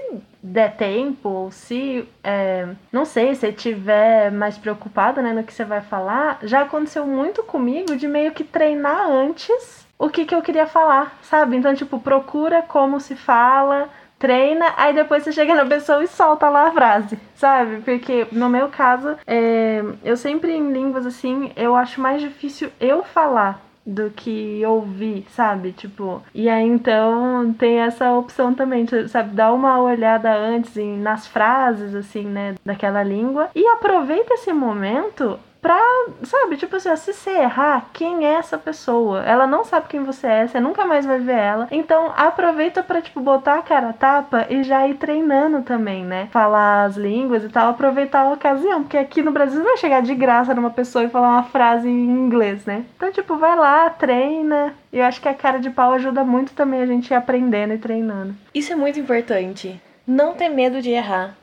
der 0.42 0.76
tempo, 0.76 1.28
ou 1.28 1.50
se 1.50 2.08
é, 2.24 2.68
não 2.90 3.04
sei, 3.04 3.34
se 3.34 3.52
tiver 3.52 4.30
mais 4.30 4.56
preocupado, 4.56 5.20
né, 5.20 5.32
no 5.32 5.44
que 5.44 5.52
você 5.52 5.64
vai 5.64 5.80
falar, 5.80 6.38
já 6.42 6.62
aconteceu 6.62 7.06
muito 7.06 7.42
comigo 7.42 7.96
de 7.96 8.08
meio 8.08 8.32
que 8.32 8.44
treinar 8.44 9.10
antes 9.10 9.86
o 9.98 10.08
que 10.08 10.24
que 10.24 10.34
eu 10.34 10.40
queria 10.40 10.66
falar, 10.66 11.18
sabe? 11.22 11.56
Então 11.56 11.74
tipo 11.74 12.00
procura 12.00 12.62
como 12.62 12.98
se 12.98 13.14
fala, 13.14 13.90
treina, 14.18 14.72
aí 14.76 14.94
depois 14.94 15.22
você 15.22 15.32
chega 15.32 15.54
na 15.54 15.66
pessoa 15.66 16.02
e 16.02 16.06
solta 16.06 16.48
lá 16.48 16.68
a 16.68 16.72
frase, 16.72 17.18
sabe? 17.34 17.82
Porque 17.82 18.26
no 18.32 18.48
meu 18.48 18.68
caso, 18.68 19.16
é, 19.26 19.82
eu 20.02 20.16
sempre 20.16 20.52
em 20.52 20.72
línguas 20.72 21.04
assim, 21.04 21.52
eu 21.54 21.76
acho 21.76 22.00
mais 22.00 22.20
difícil 22.20 22.70
eu 22.80 23.02
falar 23.02 23.69
do 23.84 24.10
que 24.10 24.64
ouvir, 24.66 25.24
sabe? 25.30 25.72
Tipo, 25.72 26.22
e 26.34 26.48
aí 26.48 26.66
então 26.66 27.54
tem 27.58 27.78
essa 27.80 28.12
opção 28.12 28.54
também, 28.54 28.86
sabe? 29.08 29.34
Dá 29.34 29.52
uma 29.52 29.80
olhada 29.80 30.32
antes 30.32 30.76
em, 30.76 30.98
nas 30.98 31.26
frases, 31.26 31.94
assim, 31.94 32.24
né? 32.24 32.54
Daquela 32.64 33.02
língua 33.02 33.48
e 33.54 33.66
aproveita 33.66 34.34
esse 34.34 34.52
momento 34.52 35.38
pra, 35.60 35.80
sabe, 36.22 36.56
tipo 36.56 36.76
assim, 36.76 36.94
se 36.96 37.12
você 37.12 37.30
errar, 37.30 37.86
quem 37.92 38.26
é 38.26 38.34
essa 38.34 38.58
pessoa? 38.58 39.22
Ela 39.24 39.46
não 39.46 39.64
sabe 39.64 39.88
quem 39.88 40.02
você 40.02 40.26
é, 40.26 40.46
você 40.46 40.60
nunca 40.60 40.84
mais 40.84 41.06
vai 41.06 41.18
ver 41.18 41.38
ela. 41.38 41.68
Então 41.70 42.12
aproveita 42.16 42.82
pra, 42.82 43.00
tipo, 43.00 43.20
botar 43.20 43.58
a 43.58 43.62
cara 43.62 43.90
a 43.90 43.92
tapa 43.92 44.46
e 44.48 44.62
já 44.62 44.86
ir 44.86 44.94
treinando 44.94 45.62
também, 45.62 46.04
né? 46.04 46.28
Falar 46.32 46.84
as 46.84 46.96
línguas 46.96 47.44
e 47.44 47.48
tal, 47.48 47.70
aproveitar 47.70 48.22
a 48.22 48.32
ocasião, 48.32 48.82
porque 48.82 48.96
aqui 48.96 49.22
no 49.22 49.32
Brasil 49.32 49.58
não 49.58 49.66
vai 49.66 49.76
chegar 49.76 50.02
de 50.02 50.14
graça 50.14 50.54
numa 50.54 50.70
pessoa 50.70 51.04
e 51.04 51.10
falar 51.10 51.28
uma 51.28 51.44
frase 51.44 51.88
em 51.88 52.08
inglês, 52.08 52.64
né? 52.64 52.84
Então, 52.96 53.12
tipo, 53.12 53.36
vai 53.36 53.56
lá, 53.56 53.90
treina. 53.90 54.74
E 54.92 54.98
eu 54.98 55.04
acho 55.04 55.20
que 55.20 55.28
a 55.28 55.34
cara 55.34 55.58
de 55.58 55.70
pau 55.70 55.92
ajuda 55.92 56.24
muito 56.24 56.52
também 56.52 56.82
a 56.82 56.86
gente 56.86 57.10
ir 57.10 57.14
aprendendo 57.14 57.74
e 57.74 57.78
treinando. 57.78 58.34
Isso 58.54 58.72
é 58.72 58.76
muito 58.76 58.98
importante. 58.98 59.80
Não 60.06 60.34
ter 60.34 60.48
medo 60.48 60.82
de 60.82 60.90
errar 60.90 61.39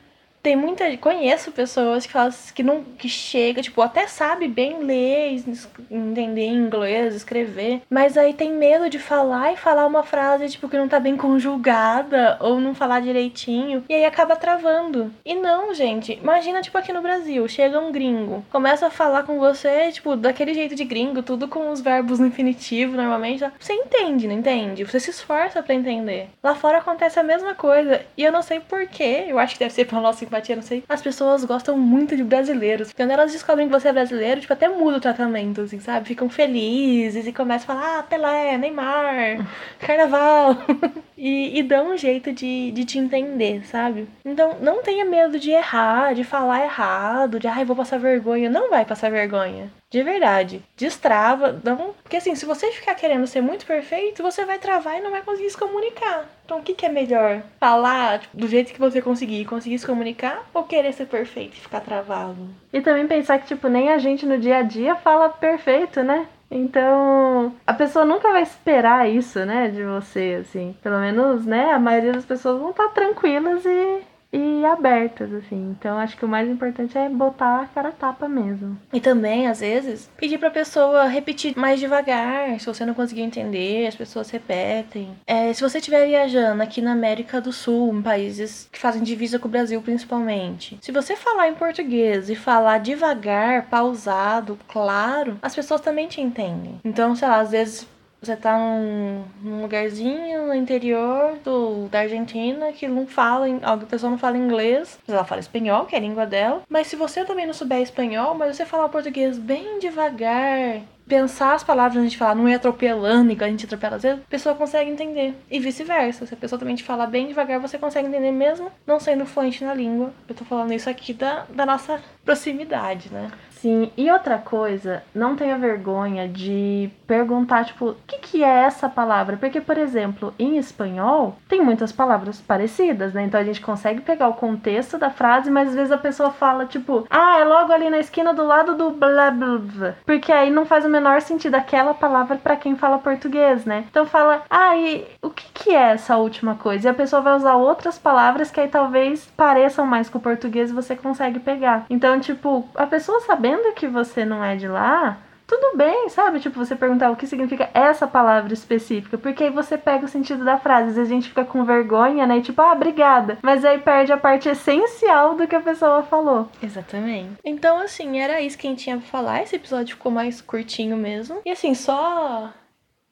tem 0.48 0.56
muita 0.56 0.96
conheço 0.96 1.52
pessoas 1.52 2.06
que 2.06 2.12
falam 2.12 2.32
que 2.54 2.62
não 2.62 2.82
que 2.82 3.06
chega 3.06 3.60
tipo 3.60 3.82
até 3.82 4.06
sabe 4.06 4.48
bem 4.48 4.82
ler 4.82 5.44
entender 5.90 6.46
inglês 6.46 7.14
escrever 7.14 7.82
mas 7.90 8.16
aí 8.16 8.32
tem 8.32 8.50
medo 8.50 8.88
de 8.88 8.98
falar 8.98 9.52
e 9.52 9.58
falar 9.58 9.84
uma 9.84 10.02
frase 10.02 10.48
tipo 10.48 10.66
que 10.66 10.78
não 10.78 10.88
tá 10.88 10.98
bem 10.98 11.18
conjugada 11.18 12.38
ou 12.40 12.58
não 12.58 12.74
falar 12.74 13.00
direitinho 13.00 13.84
e 13.90 13.94
aí 13.94 14.06
acaba 14.06 14.36
travando. 14.36 15.12
E 15.22 15.34
não 15.34 15.74
gente 15.74 16.14
imagina 16.14 16.62
tipo 16.62 16.78
aqui 16.78 16.94
no 16.94 17.02
Brasil 17.02 17.46
chega 17.46 17.78
um 17.78 17.92
gringo 17.92 18.42
começa 18.50 18.86
a 18.86 18.90
falar 18.90 19.24
com 19.24 19.38
você 19.38 19.92
tipo 19.92 20.16
daquele 20.16 20.54
jeito 20.54 20.74
de 20.74 20.84
gringo 20.84 21.22
tudo 21.22 21.46
com 21.46 21.70
os 21.70 21.82
verbos 21.82 22.18
no 22.18 22.26
infinitivo 22.26 22.96
normalmente 22.96 23.44
você 23.60 23.74
entende 23.74 24.26
não 24.26 24.34
entende? 24.34 24.84
Você 24.84 24.98
se 24.98 25.10
esforça 25.10 25.62
para 25.62 25.74
entender. 25.74 26.30
Lá 26.42 26.54
fora 26.54 26.78
acontece 26.78 27.20
a 27.20 27.22
mesma 27.22 27.54
coisa 27.54 28.00
e 28.16 28.24
eu 28.24 28.32
não 28.32 28.40
sei 28.40 28.60
porquê 28.60 29.26
eu 29.28 29.38
acho 29.38 29.52
que 29.52 29.60
deve 29.60 29.74
ser 29.74 29.84
pela 29.84 30.00
nossa 30.00 30.24
simpatia, 30.38 30.56
não 30.56 30.62
sei. 30.62 30.84
As 30.88 31.02
pessoas 31.02 31.44
gostam 31.44 31.76
muito 31.76 32.16
de 32.16 32.24
brasileiros. 32.24 32.92
Quando 32.92 33.10
elas 33.10 33.32
descobrem 33.32 33.66
que 33.66 33.72
você 33.72 33.88
é 33.88 33.92
brasileiro, 33.92 34.40
tipo, 34.40 34.52
até 34.52 34.68
muda 34.68 34.96
o 34.96 35.00
tratamento, 35.00 35.62
assim, 35.62 35.80
sabe? 35.80 36.06
Ficam 36.06 36.28
felizes 36.28 37.26
e 37.26 37.32
começam 37.32 37.74
a 37.74 37.78
falar, 37.78 37.98
ah, 37.98 38.02
Pelé, 38.02 38.56
Neymar, 38.56 39.46
Carnaval. 39.78 40.56
e, 41.16 41.58
e 41.58 41.62
dão 41.62 41.92
um 41.92 41.96
jeito 41.96 42.32
de, 42.32 42.70
de 42.72 42.84
te 42.84 42.98
entender, 42.98 43.66
sabe? 43.66 44.08
Então, 44.24 44.56
não 44.60 44.82
tenha 44.82 45.04
medo 45.04 45.38
de 45.38 45.50
errar, 45.50 46.14
de 46.14 46.24
falar 46.24 46.64
errado, 46.64 47.38
de, 47.38 47.46
ai, 47.46 47.64
vou 47.64 47.76
passar 47.76 47.98
vergonha. 47.98 48.48
Não 48.48 48.70
vai 48.70 48.84
passar 48.84 49.10
vergonha. 49.10 49.70
De 49.90 50.02
verdade. 50.02 50.62
Destrava. 50.76 51.58
Não... 51.64 51.94
Porque 52.02 52.16
assim, 52.16 52.34
se 52.34 52.44
você 52.44 52.70
ficar 52.72 52.94
querendo 52.94 53.26
ser 53.26 53.40
muito 53.40 53.64
perfeito, 53.66 54.22
você 54.22 54.44
vai 54.44 54.58
travar 54.58 54.98
e 54.98 55.00
não 55.00 55.10
vai 55.10 55.22
conseguir 55.22 55.50
se 55.50 55.56
comunicar. 55.56 56.28
Então 56.44 56.58
o 56.58 56.62
que, 56.62 56.74
que 56.74 56.86
é 56.86 56.88
melhor? 56.88 57.42
Falar 57.58 58.20
tipo, 58.20 58.36
do 58.36 58.48
jeito 58.48 58.72
que 58.72 58.80
você 58.80 59.00
conseguir, 59.00 59.44
conseguir 59.44 59.78
se 59.78 59.86
comunicar 59.86 60.46
ou 60.52 60.64
querer 60.64 60.92
ser 60.92 61.06
perfeito 61.06 61.56
e 61.56 61.60
ficar 61.60 61.80
travado? 61.80 62.48
E 62.72 62.80
também 62.80 63.06
pensar 63.06 63.38
que, 63.38 63.46
tipo, 63.46 63.68
nem 63.68 63.90
a 63.90 63.98
gente 63.98 64.26
no 64.26 64.38
dia 64.38 64.58
a 64.58 64.62
dia 64.62 64.94
fala 64.96 65.28
perfeito, 65.30 66.02
né? 66.02 66.26
Então, 66.50 67.54
a 67.66 67.74
pessoa 67.74 68.04
nunca 68.04 68.32
vai 68.32 68.42
esperar 68.42 69.08
isso, 69.08 69.44
né, 69.44 69.68
de 69.68 69.84
você, 69.84 70.38
assim. 70.40 70.74
Pelo 70.82 70.98
menos, 70.98 71.44
né, 71.44 71.72
a 71.72 71.78
maioria 71.78 72.12
das 72.12 72.24
pessoas 72.24 72.58
vão 72.58 72.70
estar 72.70 72.88
tranquilas 72.88 73.64
e 73.66 74.00
e 74.32 74.64
abertas, 74.64 75.32
assim. 75.32 75.74
Então 75.78 75.98
acho 75.98 76.16
que 76.16 76.24
o 76.24 76.28
mais 76.28 76.48
importante 76.48 76.96
é 76.96 77.08
botar 77.08 77.62
a 77.62 77.66
cara 77.66 77.90
tapa 77.92 78.28
mesmo. 78.28 78.78
E 78.92 79.00
também, 79.00 79.46
às 79.46 79.60
vezes, 79.60 80.10
pedir 80.16 80.38
pra 80.38 80.50
pessoa 80.50 81.06
repetir 81.06 81.56
mais 81.56 81.80
devagar. 81.80 82.58
Se 82.60 82.66
você 82.66 82.84
não 82.84 82.94
conseguir 82.94 83.22
entender, 83.22 83.86
as 83.86 83.96
pessoas 83.96 84.30
repetem. 84.30 85.16
É, 85.26 85.52
se 85.52 85.62
você 85.62 85.78
estiver 85.78 86.06
viajando 86.06 86.62
aqui 86.62 86.80
na 86.80 86.92
América 86.92 87.40
do 87.40 87.52
Sul, 87.52 87.94
em 87.94 88.02
países 88.02 88.68
que 88.70 88.78
fazem 88.78 89.02
divisa 89.02 89.38
com 89.38 89.48
o 89.48 89.50
Brasil 89.50 89.80
principalmente, 89.80 90.78
se 90.80 90.92
você 90.92 91.16
falar 91.16 91.48
em 91.48 91.54
português 91.54 92.28
e 92.28 92.36
falar 92.36 92.78
devagar, 92.78 93.66
pausado, 93.68 94.58
claro, 94.68 95.38
as 95.40 95.54
pessoas 95.54 95.80
também 95.80 96.08
te 96.08 96.20
entendem. 96.20 96.80
Então, 96.84 97.14
sei 97.14 97.28
lá, 97.28 97.40
às 97.40 97.50
vezes 97.50 97.86
você 98.20 98.36
tá 98.36 98.58
num, 98.58 99.24
num, 99.42 99.62
lugarzinho 99.62 100.46
no 100.46 100.54
interior 100.54 101.38
do, 101.44 101.88
da 101.88 102.00
Argentina 102.00 102.72
que 102.72 102.88
não 102.88 103.06
fala, 103.06 103.46
a 103.62 103.76
pessoa 103.76 104.10
não 104.10 104.18
fala 104.18 104.36
inglês, 104.36 104.98
mas 105.06 105.14
ela 105.14 105.24
fala 105.24 105.40
espanhol, 105.40 105.86
que 105.86 105.94
é 105.94 105.98
a 105.98 106.02
língua 106.02 106.26
dela. 106.26 106.62
Mas 106.68 106.88
se 106.88 106.96
você 106.96 107.24
também 107.24 107.46
não 107.46 107.54
souber 107.54 107.80
espanhol, 107.80 108.34
mas 108.34 108.56
você 108.56 108.66
falar 108.66 108.88
português 108.88 109.38
bem 109.38 109.78
devagar, 109.78 110.82
pensar 111.08 111.54
as 111.54 111.64
palavras 111.64 111.96
antes 111.96 112.12
de 112.12 112.18
falar, 112.18 112.34
não 112.34 112.46
é 112.46 112.54
atropelando, 112.54 113.32
igual 113.32 113.48
a 113.48 113.50
gente 113.50 113.64
atropela 113.64 113.96
às 113.96 114.02
vezes, 114.02 114.20
a 114.20 114.30
pessoa 114.30 114.54
consegue 114.54 114.90
entender. 114.90 115.34
E 115.50 115.58
vice-versa. 115.58 116.26
Se 116.26 116.34
a 116.34 116.36
pessoa 116.36 116.58
também 116.58 116.76
te 116.76 116.84
falar 116.84 117.06
bem 117.06 117.28
devagar, 117.28 117.58
você 117.58 117.78
consegue 117.78 118.08
entender 118.08 118.30
mesmo 118.30 118.70
não 118.86 119.00
sendo 119.00 119.24
fluente 119.24 119.64
na 119.64 119.72
língua. 119.72 120.12
Eu 120.28 120.34
tô 120.34 120.44
falando 120.44 120.72
isso 120.72 120.90
aqui 120.90 121.14
da, 121.14 121.46
da 121.48 121.64
nossa 121.64 122.00
proximidade, 122.24 123.10
né? 123.10 123.30
Sim, 123.60 123.90
e 123.96 124.08
outra 124.10 124.38
coisa, 124.38 125.02
não 125.12 125.34
tenha 125.34 125.58
vergonha 125.58 126.28
de 126.28 126.90
perguntar, 127.08 127.64
tipo, 127.64 127.86
o 127.90 127.96
que, 128.06 128.18
que 128.18 128.44
é 128.44 128.64
essa 128.64 128.88
palavra? 128.88 129.36
Porque, 129.36 129.60
por 129.60 129.76
exemplo, 129.76 130.32
em 130.38 130.58
espanhol, 130.58 131.36
tem 131.48 131.60
muitas 131.60 131.90
palavras 131.90 132.40
parecidas, 132.40 133.12
né? 133.12 133.24
Então 133.24 133.40
a 133.40 133.44
gente 133.44 133.60
consegue 133.60 134.00
pegar 134.00 134.28
o 134.28 134.34
contexto 134.34 134.96
da 134.96 135.10
frase, 135.10 135.50
mas 135.50 135.70
às 135.70 135.74
vezes 135.74 135.90
a 135.90 135.98
pessoa 135.98 136.30
fala, 136.30 136.66
tipo, 136.66 137.04
ah, 137.10 137.40
é 137.40 137.44
logo 137.44 137.72
ali 137.72 137.90
na 137.90 137.98
esquina 137.98 138.32
do 138.32 138.44
lado 138.44 138.76
do 138.76 138.90
blá 138.90 139.30
blá. 139.30 139.94
Porque 140.06 140.30
aí 140.30 140.50
não 140.50 140.64
faz 140.64 140.84
o 140.84 140.88
menor 140.88 141.20
sentido 141.20 141.56
aquela 141.56 141.94
palavra 141.94 142.36
para 142.36 142.56
quem 142.56 142.76
fala 142.76 142.98
português, 142.98 143.64
né? 143.64 143.84
Então 143.90 144.06
fala, 144.06 144.42
ah, 144.48 144.76
e 144.76 145.04
o 145.20 145.30
que, 145.30 145.46
que 145.52 145.70
é 145.74 145.92
essa 145.92 146.16
última 146.16 146.54
coisa? 146.54 146.88
E 146.88 146.90
a 146.90 146.94
pessoa 146.94 147.22
vai 147.22 147.34
usar 147.34 147.56
outras 147.56 147.98
palavras 147.98 148.50
que 148.52 148.60
aí 148.60 148.68
talvez 148.68 149.26
pareçam 149.36 149.84
mais 149.84 150.08
com 150.08 150.18
o 150.18 150.20
português 150.20 150.70
e 150.70 150.74
você 150.74 150.94
consegue 150.94 151.40
pegar. 151.40 151.86
Então, 151.90 152.20
tipo, 152.20 152.68
a 152.74 152.86
pessoa 152.86 153.20
sabendo 153.22 153.47
sabendo 153.48 153.72
que 153.72 153.88
você 153.88 154.24
não 154.24 154.44
é 154.44 154.56
de 154.56 154.68
lá, 154.68 155.18
tudo 155.46 155.76
bem, 155.76 156.10
sabe? 156.10 156.40
Tipo, 156.40 156.58
você 156.58 156.76
perguntar 156.76 157.10
o 157.10 157.16
que 157.16 157.26
significa 157.26 157.70
essa 157.72 158.06
palavra 158.06 158.52
específica, 158.52 159.16
porque 159.16 159.44
aí 159.44 159.50
você 159.50 159.78
pega 159.78 160.04
o 160.04 160.08
sentido 160.08 160.44
da 160.44 160.58
frase. 160.58 160.90
Às 160.90 160.96
vezes 160.96 161.10
a 161.10 161.14
gente 161.14 161.28
fica 161.28 161.44
com 161.44 161.64
vergonha, 161.64 162.26
né? 162.26 162.42
Tipo, 162.42 162.60
ah, 162.60 162.72
obrigada. 162.72 163.38
Mas 163.40 163.64
aí 163.64 163.78
perde 163.78 164.12
a 164.12 164.18
parte 164.18 164.48
essencial 164.48 165.34
do 165.34 165.48
que 165.48 165.56
a 165.56 165.60
pessoa 165.60 166.02
falou. 166.02 166.48
Exatamente. 166.62 167.38
Então, 167.42 167.78
assim, 167.78 168.20
era 168.20 168.42
isso 168.42 168.58
que 168.58 168.66
a 168.66 168.70
gente 168.70 168.84
tinha 168.84 168.98
pra 168.98 169.06
falar. 169.06 169.42
Esse 169.42 169.56
episódio 169.56 169.96
ficou 169.96 170.12
mais 170.12 170.42
curtinho 170.42 170.98
mesmo. 170.98 171.40
E 171.46 171.50
assim, 171.50 171.74
só 171.74 172.52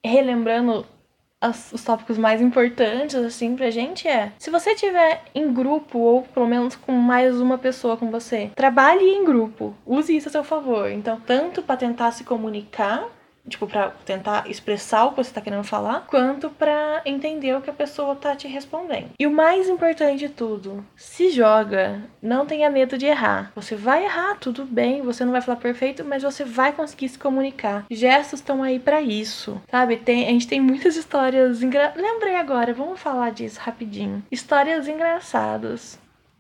relembrando 0.05 0.85
as, 1.41 1.73
os 1.73 1.85
tópicos 1.85 2.17
mais 2.19 2.41
importantes, 2.41 3.15
assim, 3.15 3.57
pra 3.57 3.71
gente 3.71 4.09
é: 4.09 4.33
se 4.39 4.51
você 4.51 4.75
tiver 4.75 5.23
em 5.35 5.53
grupo, 5.53 5.99
ou 5.99 6.23
pelo 6.23 6.47
menos 6.47 6.77
com 6.77 6.93
mais 6.93 7.41
uma 7.41 7.59
pessoa 7.59 7.97
com 7.97 8.11
você, 8.11 8.51
trabalhe 8.55 9.05
em 9.05 9.25
grupo. 9.25 9.75
Use 9.85 10.17
isso 10.17 10.29
a 10.29 10.33
seu 10.33 10.45
favor. 10.45 10.91
Então, 10.91 11.21
tanto 11.21 11.63
para 11.63 11.77
tentar 11.77 12.11
se 12.13 12.25
comunicar 12.25 13.09
tipo, 13.49 13.67
pra 13.67 13.91
tentar 14.05 14.49
expressar 14.49 15.05
o 15.05 15.11
que 15.11 15.17
você 15.17 15.33
tá 15.33 15.41
querendo 15.41 15.65
falar, 15.65 16.07
quanto 16.07 16.51
pra 16.51 17.03
entender 17.05 17.55
o 17.55 17.61
que 17.61 17.71
a 17.71 17.75
pessoa 17.75 18.15
tá 18.17 18.35
te 18.35 18.49
respondendo. 18.49 19.11
E 19.19 19.27
o 19.27 19.31
mais 19.31 19.69
importante 19.69 20.19
de 20.19 20.29
tudo, 20.29 20.85
se 20.97 21.31
joga, 21.31 22.03
não 22.21 22.47
tenha 22.47 22.71
medo 22.71 22.99
de 22.99 23.07
errar. 23.07 23.53
Você 23.55 23.75
vai 23.75 24.05
errar, 24.05 24.37
tudo 24.41 24.65
bem, 24.65 25.03
você 25.03 25.25
não 25.25 25.33
vai 25.33 25.41
falar 25.41 25.59
perfeito, 25.59 26.05
mas 26.05 26.23
você 26.23 26.45
vai 26.45 26.73
conseguir 26.73 27.09
se 27.09 27.19
comunicar. 27.19 27.85
Gestos 27.91 28.41
estão 28.41 28.63
aí 28.63 28.79
para 28.79 29.01
isso, 29.01 29.61
sabe? 29.71 29.97
Tem, 29.97 30.27
a 30.27 30.31
gente 30.31 30.49
tem 30.49 30.61
muitas 30.61 30.97
histórias 30.97 31.63
engra... 31.63 31.93
Lembrei 31.97 32.37
agora, 32.37 32.75
vamos 32.75 33.01
falar 33.01 33.31
disso 33.31 33.61
rapidinho. 33.61 34.23
Histórias 34.31 34.89
engraçadas 34.89 35.99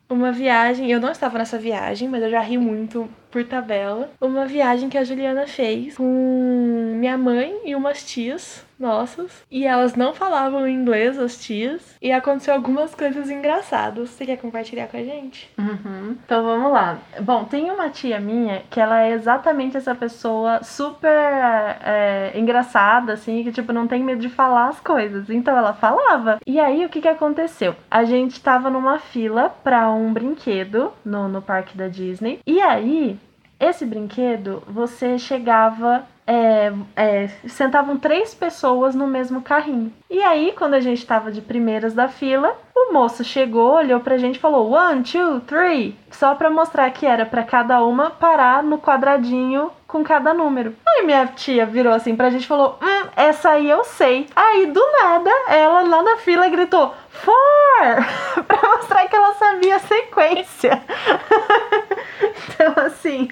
uma 0.08 0.30
viagem, 0.30 0.90
eu 0.90 1.00
não 1.00 1.10
estava 1.10 1.38
nessa 1.38 1.58
viagem, 1.58 2.08
mas 2.08 2.22
eu 2.22 2.30
já 2.30 2.40
ri 2.40 2.56
muito 2.56 3.08
por 3.30 3.44
tabela. 3.44 4.10
Uma 4.20 4.46
viagem 4.46 4.88
que 4.88 4.98
a 4.98 5.04
Juliana 5.04 5.46
fez 5.46 5.96
com 5.96 6.94
minha 6.96 7.16
mãe 7.16 7.60
e 7.64 7.74
umas 7.74 8.04
tias 8.04 8.66
nossas. 8.78 9.44
E 9.50 9.66
elas 9.66 9.94
não 9.94 10.14
falavam 10.14 10.68
inglês, 10.68 11.18
as 11.18 11.42
tias. 11.42 11.96
E 12.00 12.12
aconteceu 12.12 12.54
algumas 12.54 12.94
coisas 12.94 13.30
engraçadas. 13.30 14.10
Você 14.10 14.26
quer 14.26 14.36
compartilhar 14.36 14.86
com 14.86 14.96
a 14.96 15.02
gente? 15.02 15.50
Uhum. 15.58 16.16
Então 16.24 16.42
vamos 16.44 16.72
lá. 16.72 16.98
Bom, 17.20 17.44
tem 17.44 17.70
uma 17.70 17.88
tia 17.88 18.20
minha 18.20 18.62
que 18.70 18.80
ela 18.80 19.02
é 19.02 19.12
exatamente 19.12 19.76
essa 19.76 19.94
pessoa 19.94 20.62
super 20.62 21.08
é, 21.08 22.32
engraçada, 22.34 23.14
assim, 23.14 23.42
que 23.42 23.52
tipo, 23.52 23.72
não 23.72 23.86
tem 23.86 24.02
medo 24.02 24.20
de 24.20 24.28
falar 24.28 24.68
as 24.68 24.80
coisas. 24.80 25.30
Então 25.30 25.56
ela 25.56 25.72
falava. 25.72 26.38
E 26.46 26.60
aí 26.60 26.84
o 26.84 26.88
que 26.88 27.00
que 27.00 27.08
aconteceu? 27.08 27.74
A 27.90 28.04
gente 28.04 28.40
tava 28.40 28.70
numa 28.70 28.98
fila 28.98 29.48
pra 29.48 29.90
um 29.90 30.12
brinquedo 30.12 30.92
no, 31.04 31.28
no 31.28 31.42
parque 31.42 31.76
da 31.76 31.88
Disney. 31.88 32.40
E 32.46 32.60
aí 32.60 33.18
esse 33.58 33.86
brinquedo, 33.86 34.62
você 34.66 35.18
chegava 35.18 36.06
é, 36.26 36.72
é, 36.96 37.28
sentavam 37.46 37.96
três 37.96 38.34
pessoas 38.34 38.94
no 38.94 39.06
mesmo 39.06 39.40
carrinho. 39.40 39.92
E 40.10 40.20
aí, 40.20 40.52
quando 40.58 40.74
a 40.74 40.80
gente 40.80 40.98
estava 40.98 41.30
de 41.30 41.40
primeiras 41.40 41.94
da 41.94 42.08
fila, 42.08 42.56
o 42.74 42.92
moço 42.92 43.22
chegou, 43.22 43.76
olhou 43.76 44.00
pra 44.00 44.18
gente 44.18 44.36
e 44.36 44.40
falou: 44.40 44.72
one, 44.72 45.04
two, 45.04 45.40
three. 45.42 45.96
Só 46.10 46.34
pra 46.34 46.50
mostrar 46.50 46.90
que 46.90 47.06
era 47.06 47.24
para 47.24 47.44
cada 47.44 47.82
uma 47.84 48.10
parar 48.10 48.62
no 48.62 48.78
quadradinho 48.78 49.70
com 49.86 50.02
cada 50.02 50.34
número. 50.34 50.74
Aí 50.86 51.06
minha 51.06 51.26
tia 51.26 51.64
virou 51.64 51.92
assim 51.92 52.16
pra 52.16 52.30
gente 52.30 52.44
e 52.44 52.48
falou: 52.48 52.76
Hum, 52.82 53.08
essa 53.14 53.50
aí 53.50 53.70
eu 53.70 53.84
sei. 53.84 54.26
Aí 54.34 54.66
do 54.66 54.84
nada, 55.00 55.30
ela 55.48 55.82
lá 55.82 56.02
na 56.02 56.16
fila 56.16 56.48
gritou: 56.48 56.92
Four! 57.08 58.42
pra 58.44 58.68
mostrar 58.68 59.06
que 59.06 59.14
ela 59.14 59.34
sabia 59.34 59.76
a 59.76 59.80
sequência. 59.80 60.82
então, 62.50 62.84
assim. 62.84 63.28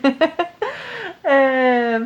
é 1.24 2.00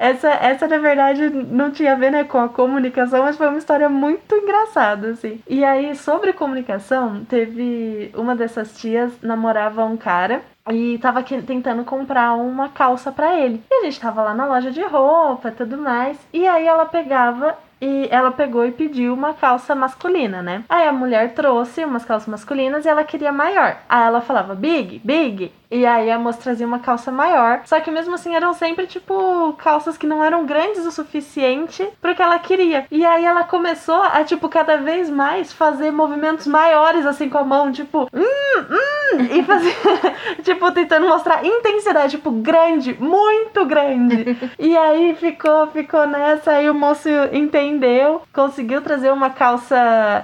essa, 0.00 0.30
essa, 0.30 0.66
na 0.66 0.78
verdade, 0.78 1.28
não 1.28 1.70
tinha 1.70 1.92
a 1.92 1.94
ver 1.94 2.10
né, 2.10 2.24
com 2.24 2.38
a 2.38 2.48
comunicação, 2.48 3.22
mas 3.22 3.36
foi 3.36 3.48
uma 3.48 3.58
história 3.58 3.86
muito 3.86 4.34
engraçada, 4.34 5.10
assim. 5.10 5.42
E 5.46 5.62
aí, 5.62 5.94
sobre 5.94 6.32
comunicação, 6.32 7.22
teve 7.26 8.10
uma 8.14 8.34
dessas 8.34 8.74
tias 8.80 9.12
namorava 9.20 9.84
um 9.84 9.98
cara 9.98 10.40
e 10.70 10.96
tava 11.02 11.22
tentando 11.22 11.84
comprar 11.84 12.32
uma 12.32 12.70
calça 12.70 13.12
para 13.12 13.38
ele. 13.38 13.62
E 13.70 13.74
a 13.74 13.84
gente 13.84 14.00
tava 14.00 14.22
lá 14.22 14.32
na 14.32 14.46
loja 14.46 14.70
de 14.70 14.82
roupa 14.82 15.48
e 15.50 15.52
tudo 15.52 15.76
mais. 15.76 16.16
E 16.32 16.48
aí 16.48 16.66
ela 16.66 16.86
pegava 16.86 17.58
e 17.78 18.08
ela 18.10 18.30
pegou 18.30 18.64
e 18.64 18.72
pediu 18.72 19.12
uma 19.12 19.34
calça 19.34 19.74
masculina, 19.74 20.40
né? 20.42 20.64
Aí 20.66 20.88
a 20.88 20.92
mulher 20.92 21.34
trouxe 21.34 21.84
umas 21.84 22.06
calças 22.06 22.28
masculinas 22.28 22.86
e 22.86 22.88
ela 22.88 23.04
queria 23.04 23.32
maior. 23.32 23.76
Aí 23.86 24.06
ela 24.06 24.22
falava 24.22 24.54
big, 24.54 25.00
big. 25.04 25.52
E 25.70 25.86
aí 25.86 26.10
a 26.10 26.18
moça 26.18 26.40
trazia 26.42 26.66
uma 26.66 26.80
calça 26.80 27.12
maior. 27.12 27.62
Só 27.64 27.78
que 27.80 27.90
mesmo 27.90 28.14
assim 28.14 28.34
eram 28.34 28.52
sempre, 28.52 28.86
tipo, 28.86 29.52
calças 29.58 29.96
que 29.96 30.06
não 30.06 30.24
eram 30.24 30.44
grandes 30.44 30.84
o 30.84 30.90
suficiente 30.90 31.86
pro 32.00 32.14
que 32.14 32.22
ela 32.22 32.38
queria. 32.38 32.86
E 32.90 33.04
aí 33.06 33.24
ela 33.24 33.44
começou 33.44 34.02
a, 34.02 34.24
tipo, 34.24 34.48
cada 34.48 34.76
vez 34.78 35.08
mais 35.08 35.52
fazer 35.52 35.90
movimentos 35.90 36.46
maiores, 36.46 37.06
assim, 37.06 37.28
com 37.28 37.38
a 37.38 37.44
mão, 37.44 37.70
tipo, 37.70 38.08
hum, 38.12 38.66
hum, 38.70 39.26
e 39.30 39.42
fazer, 39.42 39.76
tipo, 40.42 40.72
tentando 40.72 41.06
mostrar 41.06 41.44
intensidade, 41.44 42.16
tipo, 42.16 42.30
grande, 42.30 42.96
muito 42.98 43.64
grande. 43.64 44.36
e 44.58 44.76
aí 44.76 45.14
ficou, 45.14 45.68
ficou 45.68 46.06
nessa, 46.06 46.52
aí 46.52 46.68
o 46.68 46.74
moço 46.74 47.08
entendeu, 47.32 48.22
conseguiu 48.32 48.82
trazer 48.82 49.12
uma 49.12 49.30
calça 49.30 49.76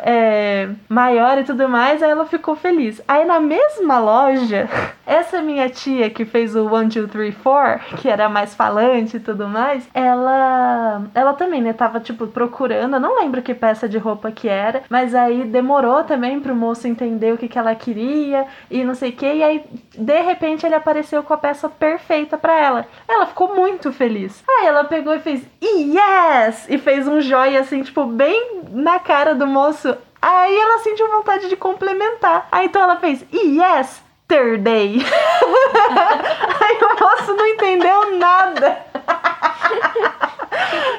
é, 0.05 0.69
maior 0.88 1.38
e 1.38 1.45
tudo 1.45 1.69
mais, 1.69 2.03
aí 2.03 2.11
ela 2.11 2.26
ficou 2.26 2.57
feliz. 2.57 3.00
Aí 3.07 3.25
na 3.25 3.41
mesma 3.41 3.99
loja, 3.99 4.69
essa 5.07 5.36
essa 5.37 5.43
minha 5.43 5.69
tia 5.69 6.09
que 6.09 6.25
fez 6.25 6.57
o 6.57 6.66
1, 6.66 6.88
2, 6.88 7.11
3, 7.11 7.37
4, 7.37 7.97
que 7.99 8.09
era 8.09 8.28
mais 8.28 8.55
falante 8.55 9.19
e 9.19 9.21
tudo 9.21 9.47
mais, 9.47 9.87
ela 9.93 11.02
ela 11.14 11.35
também, 11.35 11.61
né, 11.61 11.73
tava 11.75 12.00
tipo 12.00 12.26
procurando, 12.26 12.99
não 12.99 13.21
lembro 13.21 13.43
que 13.43 13.55
peça 13.55 13.87
de 13.87 13.99
roupa 13.99 14.31
que 14.33 14.49
era, 14.49 14.83
mas 14.88 15.14
aí 15.14 15.45
demorou 15.45 16.05
também 16.05 16.40
pro 16.40 16.55
moço 16.55 16.88
entender 16.88 17.35
o 17.35 17.38
que, 17.38 17.49
que 17.49 17.59
ela 17.59 17.75
queria 17.75 18.47
e 18.71 18.83
não 18.83 18.95
sei 18.95 19.11
o 19.11 19.12
que, 19.12 19.26
e 19.26 19.43
aí 19.43 19.64
de 19.97 20.21
repente 20.23 20.64
ele 20.64 20.75
apareceu 20.75 21.23
com 21.23 21.35
a 21.35 21.38
peça 21.38 21.69
perfeita 21.69 22.38
para 22.38 22.59
ela. 22.59 22.87
Ela 23.07 23.26
ficou 23.26 23.55
muito 23.55 23.93
feliz. 23.93 24.43
Aí 24.49 24.66
ela 24.66 24.85
pegou 24.85 25.14
e 25.14 25.21
fez 25.21 25.43
yes! 25.62 26.67
E 26.69 26.78
fez 26.78 27.06
um 27.06 27.21
joia 27.21 27.61
assim, 27.61 27.82
tipo, 27.82 28.04
bem 28.04 28.63
na 28.71 28.99
cara 28.99 29.34
do 29.34 29.47
moço. 29.47 29.95
Aí 30.21 30.56
ela 30.56 30.78
sentiu 30.78 31.11
vontade 31.11 31.49
de 31.49 31.56
complementar. 31.56 32.49
Aí 32.50 32.67
então 32.67 32.82
ela 32.82 32.97
fez 32.97 33.25
yes! 33.32 34.05
Yesterday. 34.28 34.99
Aí 36.60 36.78
o 36.82 37.00
moço 37.00 37.34
não 37.34 37.47
entendeu 37.47 38.17
nada. 38.19 38.78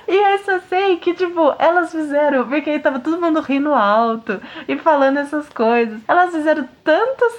E 0.08 0.16
eu 0.16 0.38
só 0.40 0.60
sei 0.70 0.96
que, 0.98 1.14
tipo, 1.14 1.27
elas 1.60 1.92
fizeram, 1.92 2.48
porque 2.48 2.70
aí 2.70 2.80
tava 2.80 3.00
todo 3.00 3.20
mundo 3.20 3.40
rindo 3.40 3.74
alto 3.74 4.42
e 4.68 4.78
falando 4.78 5.18
essas 5.18 5.50
coisas. 5.50 6.00
Elas 6.08 6.32
fizeram 6.32 6.68
tantos. 6.84 7.34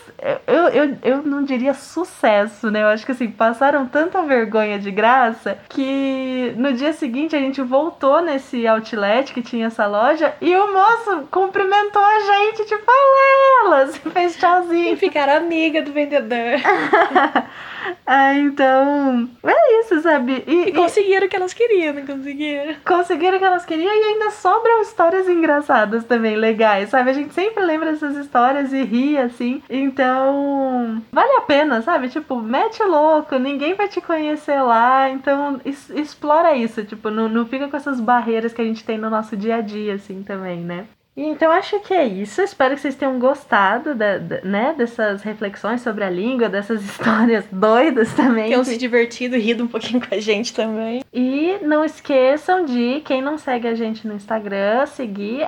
Eu, 0.46 0.68
eu, 0.68 0.98
eu 1.02 1.22
não 1.22 1.44
diria 1.44 1.74
sucesso, 1.74 2.70
né? 2.70 2.82
Eu 2.82 2.88
acho 2.88 3.04
que 3.04 3.12
assim, 3.12 3.30
passaram 3.30 3.86
tanta 3.86 4.22
vergonha 4.22 4.78
de 4.78 4.90
graça 4.90 5.58
que 5.68 6.52
no 6.56 6.72
dia 6.72 6.92
seguinte 6.92 7.36
a 7.36 7.38
gente 7.38 7.62
voltou 7.62 8.20
nesse 8.20 8.66
outlet 8.66 9.32
que 9.32 9.42
tinha 9.42 9.66
essa 9.66 9.86
loja 9.86 10.34
e 10.40 10.54
o 10.54 10.72
moço 10.72 11.28
cumprimentou 11.30 12.02
a 12.02 12.20
gente, 12.20 12.66
tipo, 12.66 12.84
olha 12.86 13.66
elas, 13.66 13.96
fez 14.12 14.36
tchauzinho. 14.36 14.92
E 14.92 14.96
ficaram 14.96 15.36
amiga 15.36 15.82
do 15.82 15.92
vendedor. 15.92 16.60
ah, 18.06 18.34
então. 18.34 19.28
É 19.44 19.80
isso, 19.80 20.00
sabe? 20.00 20.44
E, 20.46 20.68
e 20.68 20.72
conseguiram 20.72 21.26
o 21.26 21.28
que 21.28 21.36
elas 21.36 21.52
queriam, 21.52 21.94
não 21.94 22.06
conseguiram? 22.06 22.76
Conseguiram 22.84 23.36
o 23.36 23.38
que 23.38 23.44
elas 23.44 23.64
queriam 23.64 23.87
e 23.94 24.04
ainda 24.04 24.30
sobram 24.30 24.82
histórias 24.82 25.28
engraçadas 25.28 26.04
também, 26.04 26.36
legais, 26.36 26.90
sabe? 26.90 27.10
A 27.10 27.12
gente 27.12 27.34
sempre 27.34 27.64
lembra 27.64 27.92
dessas 27.92 28.16
histórias 28.16 28.72
e 28.72 28.82
ri, 28.82 29.18
assim. 29.18 29.62
Então. 29.68 31.02
Vale 31.12 31.32
a 31.32 31.40
pena, 31.42 31.82
sabe? 31.82 32.08
Tipo, 32.08 32.36
mete 32.40 32.82
louco, 32.82 33.36
ninguém 33.38 33.74
vai 33.74 33.88
te 33.88 34.00
conhecer 34.00 34.60
lá. 34.62 35.08
Então, 35.10 35.60
es 35.64 35.90
explora 35.90 36.56
isso. 36.56 36.84
Tipo, 36.84 37.10
não, 37.10 37.28
não 37.28 37.46
fica 37.46 37.68
com 37.68 37.76
essas 37.76 38.00
barreiras 38.00 38.52
que 38.52 38.62
a 38.62 38.64
gente 38.64 38.84
tem 38.84 38.98
no 38.98 39.10
nosso 39.10 39.36
dia 39.36 39.56
a 39.56 39.60
dia, 39.60 39.94
assim, 39.94 40.22
também, 40.22 40.60
né? 40.60 40.86
Então 41.20 41.50
acho 41.50 41.80
que 41.80 41.92
é 41.92 42.06
isso. 42.06 42.40
Espero 42.40 42.76
que 42.76 42.80
vocês 42.80 42.94
tenham 42.94 43.18
gostado 43.18 43.94
da, 43.94 44.18
da, 44.18 44.40
né, 44.42 44.74
dessas 44.76 45.22
reflexões 45.22 45.80
sobre 45.80 46.04
a 46.04 46.10
língua, 46.10 46.48
dessas 46.48 46.82
histórias 46.84 47.44
doidas 47.50 48.12
também. 48.14 48.50
Tenham 48.50 48.62
se 48.62 48.78
divertido 48.78 49.34
e 49.34 49.40
rido 49.40 49.64
um 49.64 49.68
pouquinho 49.68 50.00
com 50.00 50.14
a 50.14 50.20
gente 50.20 50.54
também. 50.54 51.02
E 51.12 51.58
não 51.62 51.84
esqueçam 51.84 52.64
de, 52.64 53.00
quem 53.04 53.20
não 53.20 53.36
segue 53.36 53.66
a 53.66 53.74
gente 53.74 54.06
no 54.06 54.14
Instagram, 54.14 54.86
seguir 54.86 55.46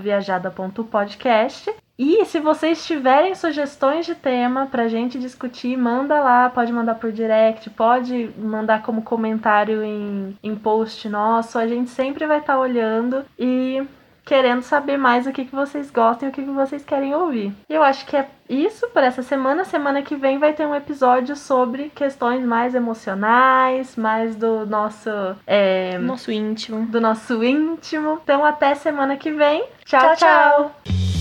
viajada.podcast. 0.00 1.72
E 1.96 2.24
se 2.24 2.40
vocês 2.40 2.84
tiverem 2.84 3.34
sugestões 3.34 4.04
de 4.06 4.14
tema 4.16 4.66
pra 4.66 4.88
gente 4.88 5.20
discutir, 5.20 5.76
manda 5.76 6.18
lá, 6.20 6.50
pode 6.50 6.72
mandar 6.72 6.96
por 6.96 7.12
direct, 7.12 7.70
pode 7.70 8.30
mandar 8.36 8.82
como 8.82 9.02
comentário 9.02 9.84
em, 9.84 10.36
em 10.42 10.56
post 10.56 11.08
nosso. 11.08 11.58
A 11.58 11.66
gente 11.66 11.90
sempre 11.90 12.26
vai 12.26 12.38
estar 12.38 12.54
tá 12.54 12.58
olhando 12.58 13.24
e 13.38 13.86
querendo 14.24 14.62
saber 14.62 14.96
mais 14.96 15.26
o 15.26 15.32
que, 15.32 15.44
que 15.44 15.54
vocês 15.54 15.90
gostam 15.90 16.28
e 16.28 16.30
o 16.30 16.34
que, 16.34 16.42
que 16.42 16.50
vocês 16.50 16.84
querem 16.84 17.14
ouvir. 17.14 17.52
Eu 17.68 17.82
acho 17.82 18.06
que 18.06 18.16
é 18.16 18.28
isso 18.48 18.88
por 18.88 19.02
essa 19.02 19.22
semana. 19.22 19.64
Semana 19.64 20.02
que 20.02 20.16
vem 20.16 20.38
vai 20.38 20.52
ter 20.52 20.66
um 20.66 20.74
episódio 20.74 21.36
sobre 21.36 21.90
questões 21.94 22.44
mais 22.44 22.74
emocionais, 22.74 23.96
mais 23.96 24.36
do 24.36 24.66
nosso. 24.66 25.10
É, 25.46 25.98
nosso 25.98 26.30
íntimo. 26.30 26.86
Do 26.86 27.00
nosso 27.00 27.42
íntimo. 27.42 28.20
Então 28.22 28.44
até 28.44 28.74
semana 28.74 29.16
que 29.16 29.30
vem. 29.30 29.64
tchau. 29.84 30.00
tchau. 30.14 30.16
tchau. 30.16 31.11